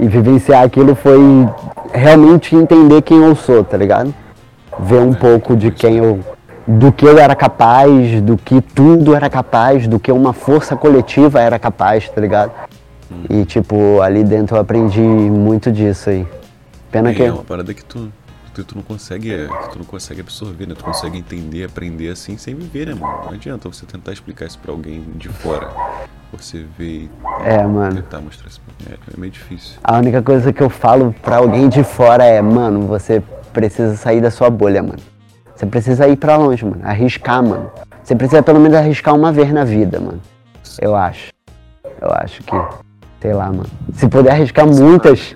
E 0.00 0.08
vivenciar 0.08 0.64
aquilo 0.64 0.94
foi 0.94 1.20
realmente 1.92 2.56
entender 2.56 3.02
quem 3.02 3.22
eu 3.22 3.36
sou, 3.36 3.62
tá 3.62 3.76
ligado? 3.76 4.14
Ver 4.80 5.00
um 5.00 5.12
pouco 5.12 5.54
de 5.54 5.70
quem 5.70 5.98
eu. 5.98 6.24
do 6.66 6.90
que 6.92 7.04
eu 7.04 7.18
era 7.18 7.36
capaz, 7.36 8.18
do 8.22 8.38
que 8.38 8.62
tudo 8.62 9.14
era 9.14 9.28
capaz, 9.28 9.86
do 9.86 10.00
que 10.00 10.10
uma 10.10 10.32
força 10.32 10.74
coletiva 10.74 11.42
era 11.42 11.58
capaz, 11.58 12.08
tá 12.08 12.20
ligado? 12.22 12.52
E 13.28 13.44
tipo, 13.44 14.00
ali 14.00 14.24
dentro 14.24 14.56
eu 14.56 14.60
aprendi 14.60 15.00
muito 15.00 15.70
disso 15.70 16.08
aí. 16.08 16.26
Pena 16.90 17.12
que. 17.12 17.22
É 17.22 17.32
uma 17.32 17.44
parada 17.44 17.74
que 17.74 17.84
tu, 17.84 18.10
que 18.62 18.64
tu 18.64 18.76
não 18.76 18.82
consegue, 18.82 19.32
é, 19.32 19.46
que 19.46 19.70
tu 19.72 19.78
não 19.78 19.84
consegue 19.84 20.20
absorver, 20.20 20.66
né? 20.66 20.74
Tu 20.76 20.84
consegue 20.84 21.18
entender, 21.18 21.64
aprender 21.64 22.10
assim 22.10 22.36
sem 22.36 22.54
viver, 22.54 22.88
né, 22.88 22.94
mano? 22.94 23.20
Não 23.26 23.32
adianta 23.32 23.68
você 23.68 23.86
tentar 23.86 24.12
explicar 24.12 24.46
isso 24.46 24.58
pra 24.58 24.72
alguém 24.72 25.00
de 25.16 25.28
fora. 25.28 25.70
Você 26.32 26.66
ver 26.76 26.84
e 27.04 27.10
É, 27.44 27.62
mano. 27.64 27.96
tentar 27.96 28.20
mostrar 28.20 28.48
isso. 28.48 28.60
É, 28.90 28.94
é 28.94 29.16
meio 29.16 29.32
difícil. 29.32 29.78
A 29.82 29.96
única 29.98 30.20
coisa 30.22 30.52
que 30.52 30.62
eu 30.62 30.68
falo 30.68 31.14
pra 31.22 31.36
alguém 31.36 31.68
de 31.68 31.82
fora 31.84 32.24
é, 32.24 32.42
mano, 32.42 32.86
você 32.86 33.22
precisa 33.52 33.96
sair 33.96 34.20
da 34.20 34.30
sua 34.30 34.50
bolha, 34.50 34.82
mano. 34.82 34.98
Você 35.54 35.64
precisa 35.66 36.06
ir 36.08 36.16
pra 36.16 36.36
longe, 36.36 36.64
mano. 36.64 36.80
Arriscar, 36.84 37.42
mano. 37.42 37.70
Você 38.02 38.14
precisa 38.14 38.42
pelo 38.42 38.60
menos 38.60 38.76
arriscar 38.76 39.14
uma 39.14 39.32
vez 39.32 39.52
na 39.52 39.64
vida, 39.64 39.98
mano. 40.00 40.20
Eu 40.80 40.94
acho. 40.94 41.32
Eu 42.00 42.10
acho 42.12 42.42
que. 42.42 42.56
Sei 43.20 43.32
lá, 43.32 43.46
mano. 43.46 43.66
Se 43.94 44.06
puder 44.08 44.32
arriscar 44.32 44.66
muitas, 44.66 45.34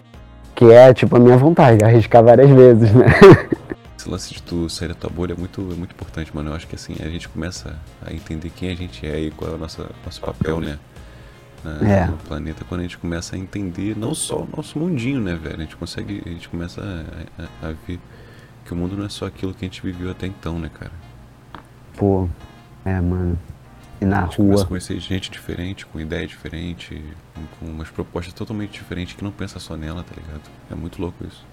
que 0.55 0.65
é 0.67 0.93
tipo 0.95 1.17
a 1.17 1.19
minha 1.19 1.37
vontade, 1.37 1.85
arriscar 1.85 2.23
várias 2.23 2.51
vezes, 2.51 2.93
né? 2.93 3.07
Esse 3.99 4.09
lance 4.11 4.35
de 4.35 4.43
tu 4.43 4.69
sair 4.69 4.89
da 4.89 4.95
tua 4.95 5.09
bolha 5.11 5.33
é 5.33 5.37
muito, 5.37 5.61
é 5.61 5.75
muito 5.77 5.93
importante, 5.93 6.35
mano. 6.35 6.51
Eu 6.51 6.57
acho 6.57 6.67
que 6.67 6.75
assim, 6.75 6.97
a 7.01 7.09
gente 7.09 7.29
começa 7.29 7.77
a 8.05 8.13
entender 8.13 8.51
quem 8.51 8.71
a 8.71 8.75
gente 8.75 9.07
é 9.07 9.21
e 9.21 9.31
qual 9.31 9.53
é 9.53 9.55
o 9.55 9.59
nosso, 9.59 9.87
nosso 10.05 10.21
papel, 10.21 10.61
né? 10.61 10.79
Na- 11.63 11.89
É. 11.89 12.07
No 12.07 12.17
planeta, 12.17 12.65
quando 12.69 12.81
a 12.81 12.83
gente 12.83 12.99
começa 12.99 13.37
a 13.37 13.39
entender 13.39 13.97
não 13.97 14.13
só 14.13 14.39
o 14.41 14.49
nosso 14.57 14.77
mundinho, 14.77 15.21
né, 15.21 15.37
velho? 15.41 15.55
A 15.57 15.61
gente 15.61 15.77
consegue. 15.77 16.21
A 16.27 16.29
gente 16.31 16.49
começa 16.49 16.81
a, 16.81 17.43
a- 17.45 17.69
a 17.69 17.75
ver 17.87 18.01
que 18.65 18.73
o 18.73 18.77
mundo 18.77 18.97
não 18.97 19.07
é 19.07 19.09
só 19.09 19.27
aquilo 19.27 19.55
que 19.55 19.65
a 19.65 19.69
gente 19.69 19.81
viveu 19.83 20.11
até 20.11 20.27
então, 20.27 20.59
né, 20.59 20.69
cara? 20.77 20.91
Pô, 21.97 22.29
é, 22.85 23.01
mano. 23.01 23.39
E 24.03 24.05
na 24.05 24.19
A 24.19 24.23
gente 24.25 24.37
começa 24.39 24.55
a 24.55 24.57
rua. 24.65 24.67
conhecer 24.67 24.99
gente 24.99 25.31
diferente, 25.31 25.87
com 25.87 26.01
ideia 26.01 26.27
diferente, 26.27 27.01
com, 27.35 27.67
com 27.67 27.73
umas 27.73 27.89
propostas 27.89 28.35
totalmente 28.35 28.73
diferentes 28.73 29.15
que 29.15 29.23
não 29.23 29.31
pensa 29.31 29.61
só 29.61 29.77
nela, 29.77 30.03
tá 30.03 30.15
ligado? 30.21 30.41
É 30.71 30.75
muito 30.75 31.01
louco 31.01 31.25
isso. 31.25 31.45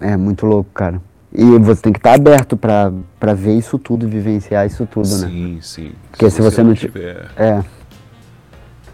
É 0.00 0.14
muito 0.16 0.44
louco, 0.44 0.68
cara. 0.74 1.00
E 1.32 1.42
você 1.58 1.80
tem 1.80 1.92
que 1.94 1.98
estar 1.98 2.12
aberto 2.12 2.56
pra, 2.58 2.92
pra 3.18 3.32
ver 3.32 3.56
isso 3.56 3.78
tudo, 3.78 4.06
vivenciar 4.06 4.66
isso 4.66 4.84
tudo, 4.86 5.08
né? 5.08 5.28
sim, 5.28 5.58
sim. 5.62 5.92
Porque 6.10 6.28
se 6.30 6.42
você 6.42 6.62
não 6.62 6.74
ti- 6.74 6.80
tiver. 6.82 7.30
É. 7.36 7.62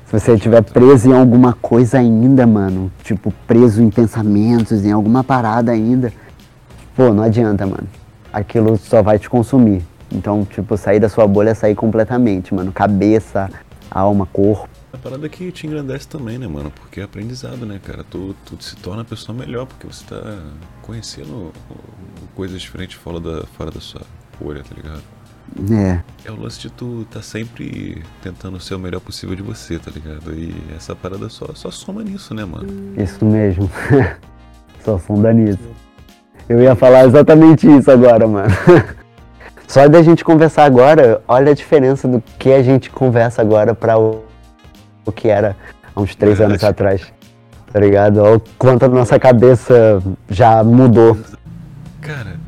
Se 0.07 0.19
você 0.19 0.35
estiver 0.35 0.62
preso 0.62 1.09
em 1.11 1.12
alguma 1.12 1.52
coisa 1.52 1.99
ainda, 1.99 2.47
mano, 2.47 2.90
tipo, 3.02 3.33
preso 3.47 3.83
em 3.83 3.90
pensamentos, 3.90 4.85
em 4.85 4.90
alguma 4.93 5.23
parada 5.25 5.71
ainda, 5.73 6.12
pô, 6.97 7.12
não 7.12 7.23
adianta, 7.25 7.67
mano. 7.67 7.87
Aquilo 8.33 8.76
só 8.79 9.02
vai 9.02 9.19
te 9.19 9.29
consumir. 9.29 9.83
Então, 10.12 10.45
tipo, 10.45 10.76
sair 10.76 10.99
da 10.99 11.09
sua 11.09 11.26
bolha 11.26 11.50
é 11.50 11.55
sair 11.55 11.75
completamente, 11.75 12.55
mano. 12.55 12.73
Cabeça, 12.73 13.50
alma, 13.90 14.26
corpo. 14.26 14.69
A 14.93 14.99
parada 14.99 15.29
que 15.29 15.52
te 15.52 15.67
engrandece 15.67 16.09
também, 16.09 16.37
né, 16.37 16.49
mano? 16.49 16.71
Porque 16.71 17.00
é 17.00 17.05
aprendizado, 17.05 17.64
né, 17.64 17.81
cara? 17.83 18.05
Tu, 18.05 18.35
tu 18.45 18.62
se 18.62 18.76
torna 18.76 19.00
uma 19.00 19.05
pessoa 19.05 19.37
melhor, 19.37 19.67
porque 19.67 19.87
você 19.87 20.05
tá 20.05 20.21
conhecendo 20.83 21.52
coisas 22.35 22.61
diferentes 22.61 22.97
fora 22.97 23.21
da, 23.21 23.47
fora 23.57 23.71
da 23.71 23.81
sua 23.81 24.02
bolha, 24.40 24.64
tá 24.64 24.75
ligado? 24.75 25.02
É. 25.73 26.00
É 26.25 26.31
o 26.31 26.40
lance 26.40 26.61
de 26.61 26.71
tu 26.71 27.07
tá 27.11 27.23
sempre 27.23 28.02
tentando 28.23 28.59
ser 28.61 28.75
o 28.75 28.79
melhor 28.79 29.00
possível 29.00 29.35
de 29.35 29.43
você, 29.43 29.79
tá 29.79 29.90
ligado? 29.90 30.33
E 30.33 30.55
essa 30.76 30.95
parada 30.95 31.29
só, 31.29 31.47
só 31.55 31.71
soma 31.71 32.02
nisso, 32.02 32.35
né, 32.35 32.45
mano? 32.45 32.69
Isso 32.97 33.25
mesmo. 33.25 33.71
só 34.85 34.99
sonda 34.99 35.33
nisso. 35.33 35.59
Eu 36.49 36.61
ia 36.61 36.75
falar 36.75 37.05
exatamente 37.05 37.67
isso 37.67 37.90
agora, 37.90 38.26
mano. 38.26 38.50
Só 39.71 39.87
da 39.87 40.03
gente 40.03 40.25
conversar 40.25 40.65
agora, 40.65 41.23
olha 41.29 41.53
a 41.53 41.55
diferença 41.55 42.09
do 42.09 42.21
que 42.41 42.53
a 42.53 42.61
gente 42.61 42.91
conversa 42.91 43.41
agora 43.41 43.73
para 43.73 43.97
o, 43.97 44.25
o 45.07 45.12
que 45.12 45.29
era 45.29 45.57
há 45.95 46.00
uns 46.00 46.12
três 46.17 46.41
anos 46.41 46.65
atrás. 46.65 47.03
Tá 47.73 47.79
ligado? 47.79 48.17
Olha 48.17 48.39
o 48.39 48.43
quanto 48.59 48.87
a 48.87 48.89
nossa 48.89 49.17
cabeça 49.17 50.03
já 50.29 50.65
mudou. 50.65 51.17
Cara, 52.00 52.41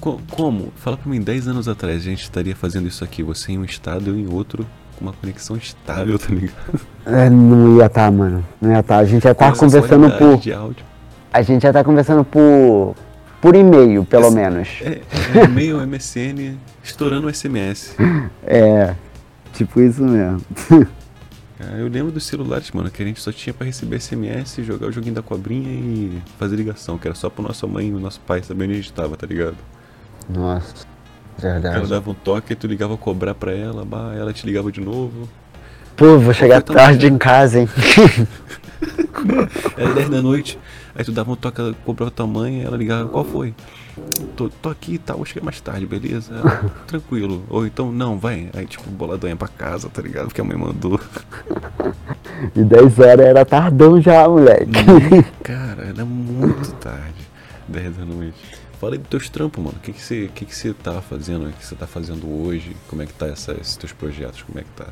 co 0.00 0.20
como? 0.28 0.72
Fala 0.74 0.96
pra 0.96 1.08
mim, 1.08 1.20
10 1.20 1.46
anos 1.46 1.68
atrás 1.68 1.98
a 1.98 2.04
gente 2.04 2.24
estaria 2.24 2.56
fazendo 2.56 2.88
isso 2.88 3.04
aqui, 3.04 3.22
você 3.22 3.52
em 3.52 3.58
um 3.58 3.64
estado, 3.64 4.10
eu 4.10 4.16
em 4.16 4.26
outro, 4.28 4.66
com 4.98 5.04
uma 5.04 5.12
conexão 5.12 5.56
estável, 5.56 6.18
tá 6.18 6.34
ligado? 6.34 6.80
É, 7.06 7.30
não 7.30 7.76
ia 7.76 7.86
estar, 7.86 8.06
tá, 8.06 8.10
mano. 8.10 8.44
Não 8.60 8.72
ia 8.72 8.80
estar. 8.80 8.96
Tá. 8.96 9.00
A 9.00 9.04
gente 9.04 9.22
ia 9.24 9.30
estar 9.30 9.52
tá 9.52 9.56
conversando 9.56 10.10
por. 10.10 10.40
A 11.32 11.40
gente 11.40 11.62
ia 11.62 11.68
estar 11.68 11.72
tá 11.72 11.84
conversando 11.84 12.24
por 12.24 12.96
por 13.40 13.54
e-mail, 13.54 14.04
pelo 14.04 14.26
Esse, 14.26 14.34
menos. 14.34 14.68
É, 14.82 15.00
é 15.38 15.44
e-mail, 15.44 15.78
MSN, 15.86 16.56
estourando 16.82 17.28
o 17.28 17.34
SMS. 17.34 17.94
É, 18.44 18.94
tipo 19.52 19.80
isso 19.80 20.02
mesmo. 20.02 20.40
eu 21.78 21.88
lembro 21.88 22.12
dos 22.12 22.24
celulares, 22.24 22.70
mano, 22.72 22.90
que 22.90 23.02
a 23.02 23.06
gente 23.06 23.20
só 23.20 23.32
tinha 23.32 23.54
para 23.54 23.66
receber 23.66 24.00
SMS, 24.00 24.56
jogar 24.64 24.88
o 24.88 24.92
joguinho 24.92 25.14
da 25.14 25.22
cobrinha 25.22 25.70
e 25.70 26.22
fazer 26.38 26.56
ligação, 26.56 26.98
que 26.98 27.06
era 27.06 27.14
só 27.14 27.30
pro 27.30 27.42
nossa 27.42 27.66
mãe 27.66 27.88
e 27.88 27.92
o 27.92 28.00
nosso 28.00 28.20
pai 28.20 28.42
saber 28.42 28.64
onde 28.64 28.72
a 28.74 28.76
gente 28.76 28.92
tava, 28.92 29.16
tá 29.16 29.26
ligado? 29.26 29.56
Nossa, 30.28 30.86
verdade. 31.38 31.74
Cara 31.74 31.86
dava 31.86 32.10
um 32.10 32.14
toque 32.14 32.52
e 32.52 32.56
tu 32.56 32.66
ligava 32.66 32.94
a 32.94 32.98
cobrar 32.98 33.34
pra 33.34 33.52
ela, 33.52 33.84
bah, 33.84 34.12
ela 34.16 34.32
te 34.32 34.44
ligava 34.46 34.70
de 34.72 34.80
novo. 34.80 35.28
Pô, 35.96 36.18
vou 36.18 36.32
chegar 36.32 36.62
tarde 36.62 37.08
em 37.08 37.18
casa, 37.18 37.60
hein? 37.60 37.68
Era 39.76 39.94
10 39.94 40.08
da 40.10 40.22
noite. 40.22 40.58
Aí 40.98 41.04
tu 41.04 41.12
dava 41.12 41.30
um 41.30 41.36
toque, 41.36 41.62
cobrava 41.84 42.10
tua 42.10 42.26
mãe, 42.26 42.64
ela 42.64 42.76
ligava, 42.76 43.08
qual 43.08 43.24
foi? 43.24 43.54
Tô, 44.36 44.48
tô 44.48 44.68
aqui 44.68 44.94
e 44.94 44.98
tá, 44.98 45.12
tal, 45.12 45.18
vou 45.18 45.24
chegar 45.26 45.44
mais 45.44 45.60
tarde, 45.60 45.86
beleza? 45.86 46.34
Ela, 46.34 46.72
Tranquilo. 46.88 47.44
Ou 47.48 47.64
então, 47.64 47.92
não, 47.92 48.18
vai. 48.18 48.50
Aí 48.52 48.66
tipo, 48.66 48.90
boladonha 48.90 49.36
pra 49.36 49.46
casa, 49.46 49.88
tá 49.88 50.02
ligado? 50.02 50.26
Porque 50.26 50.40
a 50.40 50.44
mãe 50.44 50.56
mandou. 50.56 50.98
E 52.56 52.64
10 52.64 52.98
horas 52.98 53.26
era 53.26 53.44
tardão 53.44 54.00
já, 54.00 54.28
moleque. 54.28 54.72
Cara, 55.44 55.84
era 55.84 56.04
muito 56.04 56.72
tarde. 56.74 57.28
10 57.68 57.96
da 57.96 58.04
noite. 58.04 58.58
Fala 58.80 58.94
aí 58.94 58.98
dos 58.98 59.08
teus 59.08 59.28
trampos, 59.28 59.62
mano. 59.62 59.76
O 59.76 59.80
que, 59.80 59.92
que, 59.92 60.02
você, 60.02 60.28
que, 60.34 60.44
que 60.44 60.54
você 60.54 60.74
tá 60.74 61.00
fazendo? 61.00 61.46
O 61.46 61.52
que 61.52 61.64
você 61.64 61.76
tá 61.76 61.86
fazendo 61.86 62.28
hoje? 62.44 62.76
Como 62.88 63.02
é 63.02 63.06
que 63.06 63.12
tá 63.12 63.28
essa, 63.28 63.52
esses 63.52 63.76
teus 63.76 63.92
projetos? 63.92 64.42
Como 64.42 64.58
é 64.58 64.62
que 64.62 64.70
tá? 64.70 64.88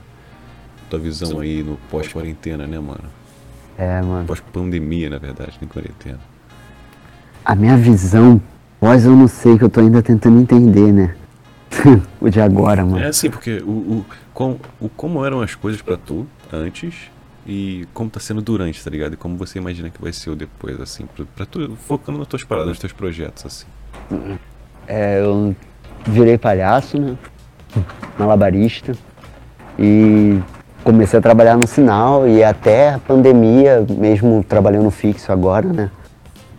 Tua 0.88 1.00
visão 1.00 1.40
aí 1.40 1.64
no 1.64 1.76
pós-quarentena, 1.90 2.64
né, 2.64 2.78
mano? 2.78 3.25
É, 3.78 4.00
mano. 4.00 4.26
Pós-pandemia, 4.26 5.10
na 5.10 5.18
verdade, 5.18 5.58
nem 5.60 5.68
quarentena. 5.68 6.20
A 7.44 7.54
minha 7.54 7.76
visão, 7.76 8.40
pós 8.80 9.04
eu 9.04 9.14
não 9.14 9.28
sei, 9.28 9.58
que 9.58 9.64
eu 9.64 9.70
tô 9.70 9.80
ainda 9.80 10.02
tentando 10.02 10.40
entender, 10.40 10.92
né? 10.92 11.14
o 12.20 12.28
de 12.28 12.40
agora, 12.40 12.84
mano. 12.84 12.98
É 12.98 13.08
assim, 13.08 13.30
porque 13.30 13.58
o, 13.58 13.70
o, 13.70 14.06
com, 14.32 14.58
o 14.80 14.88
como 14.88 15.24
eram 15.24 15.40
as 15.40 15.54
coisas 15.54 15.82
para 15.82 15.96
tu 15.96 16.26
antes 16.52 17.10
e 17.46 17.86
como 17.92 18.10
tá 18.10 18.18
sendo 18.18 18.42
durante, 18.42 18.82
tá 18.82 18.90
ligado? 18.90 19.14
E 19.14 19.16
como 19.16 19.36
você 19.36 19.58
imagina 19.58 19.90
que 19.90 20.00
vai 20.00 20.12
ser 20.12 20.30
o 20.30 20.36
depois, 20.36 20.80
assim, 20.80 21.06
pra, 21.06 21.24
pra 21.36 21.46
tu, 21.46 21.76
focando 21.76 22.18
nas 22.18 22.26
tuas 22.26 22.42
paradas, 22.42 22.70
nos 22.70 22.78
teus 22.78 22.92
projetos, 22.92 23.46
assim. 23.46 23.66
É, 24.88 25.20
eu 25.20 25.54
virei 26.06 26.38
palhaço, 26.38 26.98
né? 26.98 27.16
Malabarista. 28.18 28.96
E 29.78 30.40
comecei 30.86 31.18
a 31.18 31.22
trabalhar 31.22 31.56
no 31.56 31.66
sinal 31.66 32.28
e 32.28 32.44
até 32.44 32.90
a 32.90 32.98
pandemia, 33.00 33.84
mesmo 33.90 34.44
trabalhando 34.48 34.88
fixo 34.88 35.32
agora, 35.32 35.66
né? 35.66 35.90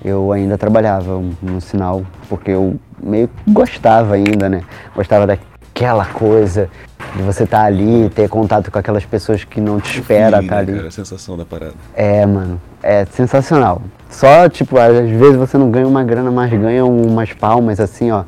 Eu 0.04 0.34
ainda 0.34 0.58
trabalhava 0.58 1.24
no 1.42 1.62
sinal 1.62 2.04
porque 2.28 2.52
eu 2.52 2.78
meio 3.02 3.30
gostava 3.48 4.16
ainda, 4.16 4.50
né? 4.50 4.64
Gostava 4.94 5.26
daquela 5.26 6.06
coisa 6.08 6.70
de 7.16 7.24
você 7.24 7.46
estar 7.46 7.60
tá 7.60 7.66
ali, 7.66 8.10
ter 8.10 8.28
contato 8.28 8.70
com 8.70 8.78
aquelas 8.78 9.06
pessoas 9.06 9.46
que 9.46 9.62
não 9.62 9.80
te 9.80 10.02
espera 10.02 10.42
estar 10.42 10.56
tá 10.56 10.58
ali. 10.58 10.76
Cara, 10.76 10.88
a 10.90 10.92
sensação 10.92 11.38
da 11.38 11.46
parada. 11.46 11.76
É, 11.96 12.26
mano, 12.26 12.60
é 12.84 13.06
sensacional. 13.06 13.82
Só, 14.10 14.50
tipo, 14.50 14.78
às 14.78 15.10
vezes 15.10 15.38
você 15.38 15.58
não 15.58 15.72
ganha 15.72 15.88
uma 15.88 16.04
grana, 16.04 16.30
mas 16.30 16.52
ganha 16.52 16.84
umas 16.84 17.32
palmas 17.32 17.80
assim, 17.80 18.12
ó. 18.12 18.26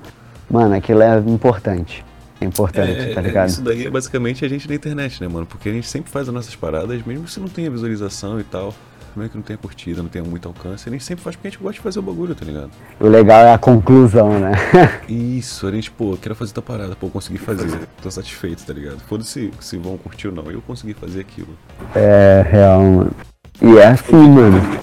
Mano, 0.50 0.76
aquilo 0.76 1.02
é 1.02 1.18
importante 1.20 2.06
é 2.42 2.46
importante, 2.46 3.00
é, 3.00 3.14
tá 3.14 3.22
ligado? 3.22 3.50
Isso 3.50 3.62
daí 3.62 3.86
é 3.86 3.90
basicamente 3.90 4.46
a 4.46 4.48
gente 4.48 4.68
na 4.68 4.76
internet, 4.76 5.22
né, 5.22 5.28
mano? 5.28 5.46
Porque 5.46 5.70
a 5.70 5.72
gente 5.72 5.88
sempre 5.88 6.10
faz 6.10 6.28
as 6.28 6.34
nossas 6.34 6.56
paradas, 6.56 7.02
mesmo 7.06 7.28
se 7.28 7.40
não 7.40 7.50
tenha 7.50 7.70
visualização 7.70 8.40
e 8.40 8.44
tal, 8.44 8.74
mesmo 9.16 9.32
que 9.32 9.38
não 9.38 9.44
tenha 9.44 9.58
curtida, 9.58 10.02
não 10.02 10.10
tenha 10.10 10.24
muito 10.24 10.48
alcance, 10.48 10.88
a 10.88 10.92
gente 10.92 11.04
sempre 11.04 11.24
faz 11.24 11.36
porque 11.36 11.50
a 11.50 11.52
gente 11.52 11.62
gosta 11.62 11.74
de 11.74 11.82
fazer 11.82 12.00
o 12.00 12.02
bagulho, 12.02 12.34
tá 12.34 12.46
ligado? 12.46 12.70
O 13.00 13.08
legal 13.08 13.42
é 13.42 13.54
a 13.54 13.58
conclusão, 13.58 14.40
né? 14.40 14.54
Isso, 15.10 15.68
a 15.68 15.72
gente, 15.72 15.92
pô, 15.92 16.18
quero 16.22 16.34
fazer 16.36 16.54
tua 16.54 16.64
parada, 16.64 16.96
pô, 16.96 17.10
consegui 17.10 17.38
fazer, 17.38 17.68
tô 18.02 18.10
satisfeito, 18.10 18.66
tá 18.66 18.74
ligado? 18.74 19.00
Foda-se 19.02 19.52
se 19.60 19.78
vão 19.78 19.98
curtir 19.98 20.28
ou 20.30 20.34
não, 20.34 20.50
eu 20.50 20.62
consegui 20.62 20.94
fazer 20.94 21.22
aquilo. 21.22 21.50
É, 21.94 22.46
real, 22.50 22.82
mano. 22.82 23.12
E 23.62 23.78
é 23.78 23.88
assim, 23.88 24.30
mano. 24.30 24.80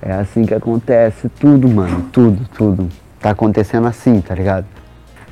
É 0.00 0.12
assim 0.12 0.46
que 0.46 0.54
acontece 0.54 1.28
tudo, 1.28 1.68
mano. 1.68 2.08
Tudo, 2.10 2.48
tudo. 2.56 2.88
Tá 3.20 3.30
acontecendo 3.30 3.86
assim, 3.86 4.18
tá 4.22 4.34
ligado? 4.34 4.64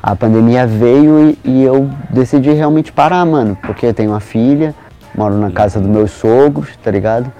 A 0.03 0.15
pandemia 0.15 0.67
veio 0.67 1.31
e, 1.31 1.39
e, 1.45 1.63
eu 1.65 1.91
decidi 2.11 2.51
realmente 2.53 2.93
parar, 2.93 3.25
mano, 3.27 3.57
porque 3.63 3.87
eu 3.87 3.95
tenho 3.95 4.11
uma 4.11 4.21
filha, 4.21 4.75
moro 5.15 5.37
na 5.37 5.51
casa 5.51 5.81
dos 5.81 5.89
meus 5.89 6.11
sogros, 6.13 6.77
tá 6.77 6.91
ligado? 6.91 7.31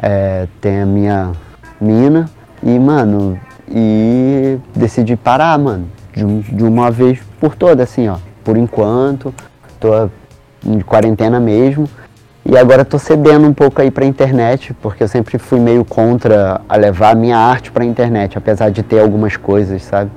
É, 0.00 0.46
tem 0.60 0.80
a 0.80 0.86
minha 0.86 1.32
mina 1.80 2.30
e, 2.62 2.78
mano, 2.78 3.38
e 3.68 4.58
decidi 4.74 5.16
parar, 5.16 5.58
mano, 5.58 5.86
de, 6.14 6.24
de 6.42 6.62
uma 6.62 6.90
vez 6.90 7.18
por 7.40 7.56
toda, 7.56 7.82
assim, 7.82 8.08
ó, 8.08 8.16
por 8.44 8.56
enquanto, 8.56 9.34
tô 9.80 10.08
de 10.62 10.84
quarentena 10.84 11.40
mesmo. 11.40 11.88
E 12.46 12.56
agora 12.56 12.82
tô 12.82 12.98
cedendo 12.98 13.46
um 13.46 13.52
pouco 13.52 13.82
aí 13.82 13.90
pra 13.90 14.06
internet, 14.06 14.72
porque 14.80 15.02
eu 15.02 15.08
sempre 15.08 15.36
fui 15.36 15.60
meio 15.60 15.84
contra 15.84 16.62
a 16.66 16.76
levar 16.76 17.10
a 17.10 17.14
minha 17.14 17.36
arte 17.36 17.70
pra 17.70 17.84
internet, 17.84 18.38
apesar 18.38 18.70
de 18.70 18.82
ter 18.82 19.00
algumas 19.00 19.36
coisas, 19.36 19.82
sabe? 19.82 20.10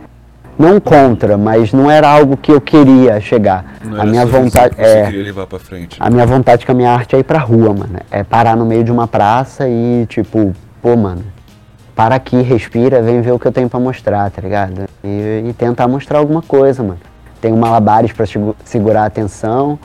Não 0.57 0.79
contra, 0.79 1.37
mas 1.37 1.73
não 1.73 1.89
era 1.89 2.07
algo 2.07 2.37
que 2.37 2.51
eu 2.51 2.61
queria 2.61 3.19
chegar. 3.19 3.75
Não 3.83 4.01
a 4.01 4.05
minha 4.05 4.25
vontade 4.25 4.75
é 4.77 5.09
levar 5.09 5.47
para 5.47 5.59
frente. 5.59 5.97
A 5.99 6.09
minha 6.09 6.25
vontade 6.25 6.65
com 6.65 6.71
a 6.71 6.75
minha 6.75 6.91
arte 6.91 7.15
é 7.15 7.19
ir 7.19 7.23
pra 7.23 7.39
rua, 7.39 7.73
mano. 7.73 7.99
É 8.09 8.23
parar 8.23 8.55
no 8.55 8.65
meio 8.65 8.83
de 8.83 8.91
uma 8.91 9.07
praça 9.07 9.67
e 9.67 10.05
tipo, 10.07 10.53
pô, 10.81 10.95
mano, 10.95 11.23
para 11.95 12.15
aqui, 12.15 12.41
respira, 12.41 13.01
vem 13.01 13.21
ver 13.21 13.31
o 13.31 13.39
que 13.39 13.47
eu 13.47 13.51
tenho 13.51 13.69
para 13.69 13.79
mostrar, 13.79 14.29
tá 14.31 14.41
ligado? 14.41 14.85
E, 15.03 15.45
e, 15.49 15.53
tentar 15.53 15.87
mostrar 15.87 16.19
alguma 16.19 16.41
coisa, 16.41 16.81
mano. 16.81 16.99
Tenho 17.39 17.57
malabares 17.57 18.11
para 18.11 18.25
segurar 18.63 19.03
a 19.03 19.05
atenção. 19.05 19.77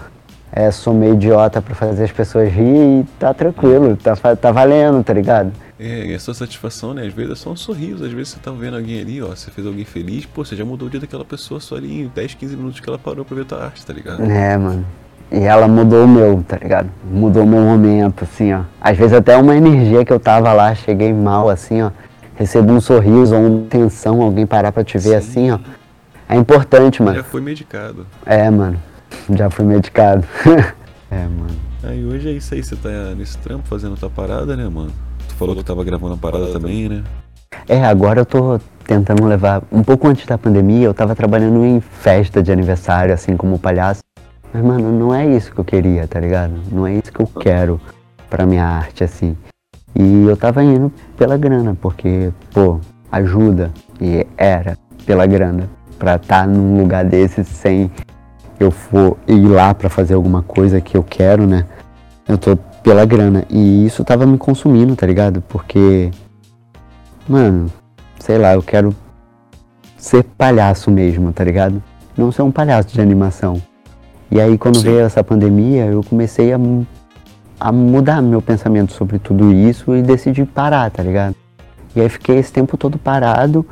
É, 0.57 0.71
sou 0.71 0.95
meio 0.95 1.13
idiota 1.13 1.61
para 1.61 1.75
fazer 1.75 2.05
as 2.05 2.11
pessoas 2.11 2.51
rir 2.51 3.03
e 3.03 3.05
tá 3.19 3.35
tranquilo, 3.35 3.95
tá, 3.95 4.17
tá 4.35 4.51
valendo, 4.51 5.05
tá 5.05 5.13
ligado? 5.13 5.53
É, 5.79 6.07
e 6.07 6.15
a 6.15 6.19
sua 6.19 6.33
satisfação, 6.33 6.95
né? 6.95 7.07
Às 7.07 7.13
vezes 7.13 7.33
é 7.33 7.35
só 7.35 7.51
um 7.51 7.57
sorriso, 7.57 8.03
às 8.03 8.11
vezes 8.11 8.31
você 8.31 8.41
tá 8.41 8.51
vendo 8.53 8.75
alguém 8.75 8.99
ali, 8.99 9.23
ó, 9.23 9.27
você 9.27 9.51
fez 9.51 9.67
alguém 9.67 9.85
feliz, 9.85 10.25
pô, 10.25 10.43
você 10.43 10.57
já 10.57 10.65
mudou 10.65 10.89
o 10.89 10.91
dia 10.91 10.99
daquela 10.99 11.27
pessoa 11.27 11.61
só 11.61 11.77
ali 11.77 12.05
em 12.05 12.09
10, 12.09 12.33
15 12.33 12.57
minutos 12.57 12.81
que 12.81 12.89
ela 12.89 12.99
parou 12.99 13.23
pra 13.23 13.37
ver 13.37 13.45
tua 13.45 13.65
arte, 13.65 13.85
tá 13.85 13.93
ligado? 13.93 14.23
É, 14.23 14.57
mano. 14.57 14.87
E 15.31 15.41
ela 15.41 15.69
mudou 15.69 16.07
o 16.07 16.09
meu, 16.09 16.43
tá 16.49 16.57
ligado? 16.57 16.89
Mudou 17.05 17.43
o 17.43 17.47
meu 17.47 17.61
momento, 17.61 18.25
assim, 18.25 18.55
ó. 18.55 18.63
Às 18.81 18.97
vezes 18.97 19.13
até 19.13 19.37
uma 19.37 19.55
energia 19.55 20.07
que 20.07 20.13
eu 20.13 20.19
tava 20.19 20.55
lá, 20.55 20.75
cheguei 20.75 21.13
mal, 21.13 21.51
assim, 21.51 21.83
ó. 21.83 21.91
Recebo 22.35 22.73
um 22.73 22.81
sorriso 22.81 23.37
ou 23.37 23.47
uma 23.47 23.67
atenção, 23.67 24.23
alguém 24.23 24.47
parar 24.47 24.73
pra 24.73 24.83
te 24.83 24.97
ver 24.97 25.21
Sim. 25.21 25.51
assim, 25.51 25.51
ó. 25.51 25.59
É 26.27 26.35
importante, 26.35 27.03
mano. 27.03 27.19
Já 27.19 27.25
foi 27.25 27.43
medicado. 27.43 28.07
É, 28.25 28.49
mano. 28.49 28.81
Já 29.37 29.51
fui 29.51 29.65
medicado. 29.65 30.27
é, 31.11 31.23
mano. 31.23 31.57
Aí 31.83 32.05
hoje 32.05 32.29
é 32.29 32.33
isso 32.33 32.55
aí, 32.55 32.63
você 32.63 32.75
tá 32.75 32.89
nesse 33.15 33.39
trampo 33.39 33.67
fazendo 33.69 33.97
tua 33.97 34.11
parada, 34.11 34.57
né, 34.57 34.69
mano? 34.69 34.93
falou 35.37 35.55
que 35.55 35.63
tava 35.63 35.85
gravando 35.85 36.15
a 36.15 36.17
parada 36.17 36.47
também, 36.49 36.89
né? 36.89 37.05
É, 37.69 37.85
agora 37.85 38.21
eu 38.21 38.27
tô 38.27 38.59
tentando 38.85 39.25
levar. 39.25 39.63
Um 39.71 39.83
pouco 39.83 40.09
antes 40.09 40.27
da 40.27 40.39
pandemia, 40.39 40.87
eu 40.87 40.95
tava 40.95 41.15
trabalhando 41.15 41.65
em 41.65 41.81
festa 41.81 42.43
de 42.43 42.51
aniversário, 42.51 43.13
assim 43.13 43.37
como 43.37 43.59
palhaço. 43.59 44.01
Mas, 44.53 44.65
mano, 44.65 44.91
não 44.91 45.15
é 45.15 45.27
isso 45.27 45.53
que 45.53 45.59
eu 45.59 45.65
queria, 45.65 46.07
tá 46.07 46.19
ligado? 46.19 46.55
Não 46.73 46.87
é 46.87 46.95
isso 46.95 47.13
que 47.13 47.21
eu 47.21 47.27
quero 47.27 47.81
pra 48.31 48.47
minha 48.47 48.65
arte, 48.65 49.05
assim. 49.05 49.37
E 49.95 50.25
eu 50.25 50.37
tava 50.37 50.63
indo 50.63 50.93
pela 51.17 51.37
grana, 51.37 51.77
porque, 51.81 52.31
pô, 52.53 52.81
ajuda. 53.11 53.71
E 54.01 54.27
era 54.37 54.79
pela 55.05 55.27
grana. 55.27 55.69
Pra 55.99 56.17
estar 56.17 56.43
tá 56.43 56.47
num 56.47 56.79
lugar 56.79 57.05
desse 57.05 57.43
sem 57.45 57.91
eu 58.59 58.71
for 58.71 59.17
ir 59.27 59.47
lá 59.47 59.75
pra 59.75 59.89
fazer 59.89 60.15
alguma 60.15 60.43
coisa 60.43 60.81
que 60.81 60.97
eu 60.97 61.03
quero, 61.03 61.47
né? 61.47 61.65
Eu 62.27 62.39
tô 62.39 62.57
pela 62.83 63.05
grana. 63.05 63.45
E 63.51 63.85
isso 63.85 64.05
tava 64.05 64.25
me 64.27 64.39
consumindo, 64.39 64.95
tá 64.95 65.07
ligado? 65.07 65.43
Porque. 65.49 66.11
Mano, 67.29 67.71
sei 68.19 68.39
lá, 68.39 68.55
eu 68.55 68.63
quero 68.63 68.95
ser 69.97 70.23
palhaço 70.23 70.91
mesmo, 70.91 71.33
tá 71.33 71.43
ligado? 71.43 71.83
Não 72.17 72.31
ser 72.31 72.43
um 72.43 72.53
palhaço 72.53 72.95
de 72.95 73.01
animação. 73.01 73.61
E 74.31 74.41
aí 74.41 74.57
quando 74.57 74.79
Sim. 74.79 74.85
veio 74.85 75.01
essa 75.01 75.23
pandemia, 75.23 75.87
eu 75.87 76.03
comecei 76.03 76.53
a, 76.53 76.59
a 77.59 77.73
mudar 77.73 78.23
meu 78.23 78.41
pensamento 78.41 78.93
sobre 78.93 79.19
tudo 79.19 79.53
isso 79.53 79.95
e 79.95 80.03
decidi 80.03 80.45
parar, 80.45 80.91
tá 80.91 81.03
ligado? 81.03 81.35
E 81.95 82.01
aí 82.01 82.09
fiquei 82.09 82.39
esse 82.39 82.53
tempo 82.53 82.77
todo 82.77 82.99
parado. 82.99 83.67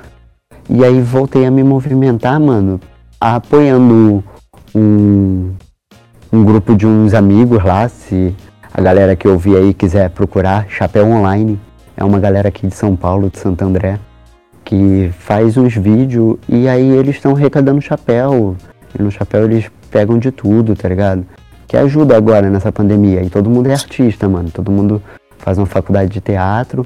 E 0.68 0.84
aí 0.84 1.00
voltei 1.00 1.46
a 1.46 1.50
me 1.50 1.62
movimentar, 1.62 2.40
mano, 2.40 2.80
apoiando 3.20 4.24
um, 4.74 5.52
um 6.32 6.44
grupo 6.44 6.74
de 6.74 6.86
uns 6.86 7.14
amigos 7.14 7.62
lá, 7.62 7.88
se 7.88 8.34
a 8.72 8.80
galera 8.80 9.14
que 9.14 9.28
ouvir 9.28 9.56
aí 9.56 9.72
quiser 9.72 10.10
procurar, 10.10 10.66
Chapéu 10.68 11.06
Online. 11.06 11.58
É 11.96 12.02
uma 12.02 12.18
galera 12.18 12.48
aqui 12.48 12.66
de 12.66 12.74
São 12.74 12.96
Paulo, 12.96 13.30
de 13.30 13.38
Santo 13.38 13.62
André, 13.62 14.00
que 14.64 15.10
faz 15.20 15.56
uns 15.56 15.76
vídeos 15.76 16.38
e 16.48 16.68
aí 16.68 16.90
eles 16.90 17.14
estão 17.14 17.36
arrecadando 17.36 17.80
chapéu. 17.80 18.56
E 18.98 19.00
no 19.00 19.12
chapéu 19.12 19.44
eles 19.44 19.70
pegam 19.92 20.18
de 20.18 20.32
tudo, 20.32 20.74
tá 20.74 20.88
ligado? 20.88 21.24
Que 21.68 21.76
ajuda 21.76 22.16
agora 22.16 22.50
nessa 22.50 22.72
pandemia. 22.72 23.22
E 23.22 23.30
todo 23.30 23.48
mundo 23.48 23.68
é 23.68 23.72
artista, 23.72 24.28
mano. 24.28 24.50
Todo 24.50 24.72
mundo 24.72 25.00
faz 25.38 25.56
uma 25.56 25.66
faculdade 25.66 26.10
de 26.10 26.20
teatro, 26.20 26.84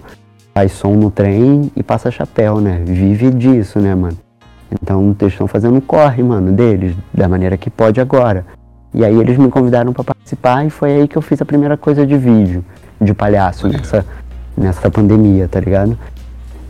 faz 0.53 0.73
som 0.73 0.93
no 0.93 1.11
trem 1.11 1.73
e 1.75 1.83
passa 1.83 2.11
chapéu, 2.11 2.61
né? 2.61 2.83
Vive 2.85 3.31
disso, 3.31 3.79
né, 3.81 3.95
mano? 3.95 4.19
Então 4.71 5.15
eles 5.21 5.33
estão 5.33 5.47
fazendo 5.47 5.77
um 5.77 5.81
corre, 5.81 6.23
mano, 6.23 6.53
deles, 6.53 6.95
da 7.13 7.29
maneira 7.29 7.57
que 7.57 7.71
pode 7.71 8.01
agora. 8.01 8.45
E 8.93 9.05
aí 9.05 9.19
eles 9.19 9.37
me 9.37 9.49
convidaram 9.49 9.93
para 9.93 10.05
participar 10.05 10.67
e 10.67 10.71
foi 10.71 10.93
aí 10.93 11.09
que 11.09 11.17
eu 11.17 11.23
fiz 11.23 11.41
a 11.41 11.45
primeira 11.45 11.77
coisa 11.77 12.07
de 12.07 12.17
vídeo, 12.17 12.65
de 13.01 13.13
palhaço, 13.15 13.69
nessa, 13.69 14.05
nessa 14.57 14.91
pandemia, 14.91 15.47
tá 15.49 15.61
ligado? 15.61 15.99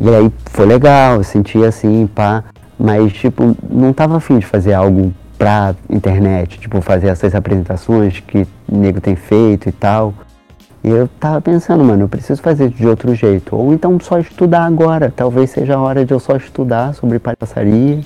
E 0.00 0.08
aí 0.08 0.32
foi 0.46 0.66
legal, 0.66 1.16
eu 1.16 1.24
senti 1.24 1.64
assim, 1.64 2.06
pá, 2.06 2.44
mas 2.78 3.12
tipo, 3.12 3.56
não 3.68 3.92
tava 3.92 4.16
afim 4.16 4.38
de 4.38 4.46
fazer 4.46 4.74
algo 4.74 5.12
pra 5.36 5.74
internet, 5.88 6.58
tipo, 6.58 6.80
fazer 6.80 7.08
essas 7.08 7.34
apresentações 7.34 8.20
que 8.20 8.46
o 8.68 8.76
nego 8.76 9.00
tem 9.00 9.14
feito 9.14 9.68
e 9.68 9.72
tal. 9.72 10.12
E 10.82 10.88
eu 10.88 11.08
tava 11.20 11.40
pensando, 11.40 11.84
mano, 11.84 12.04
eu 12.04 12.08
preciso 12.08 12.40
fazer 12.40 12.68
de 12.68 12.86
outro 12.86 13.14
jeito. 13.14 13.56
Ou 13.56 13.72
então 13.72 13.98
só 14.00 14.18
estudar 14.18 14.64
agora. 14.64 15.12
Talvez 15.14 15.50
seja 15.50 15.74
a 15.74 15.80
hora 15.80 16.04
de 16.04 16.12
eu 16.12 16.20
só 16.20 16.36
estudar 16.36 16.94
sobre 16.94 17.18
palhaçaria, 17.18 18.00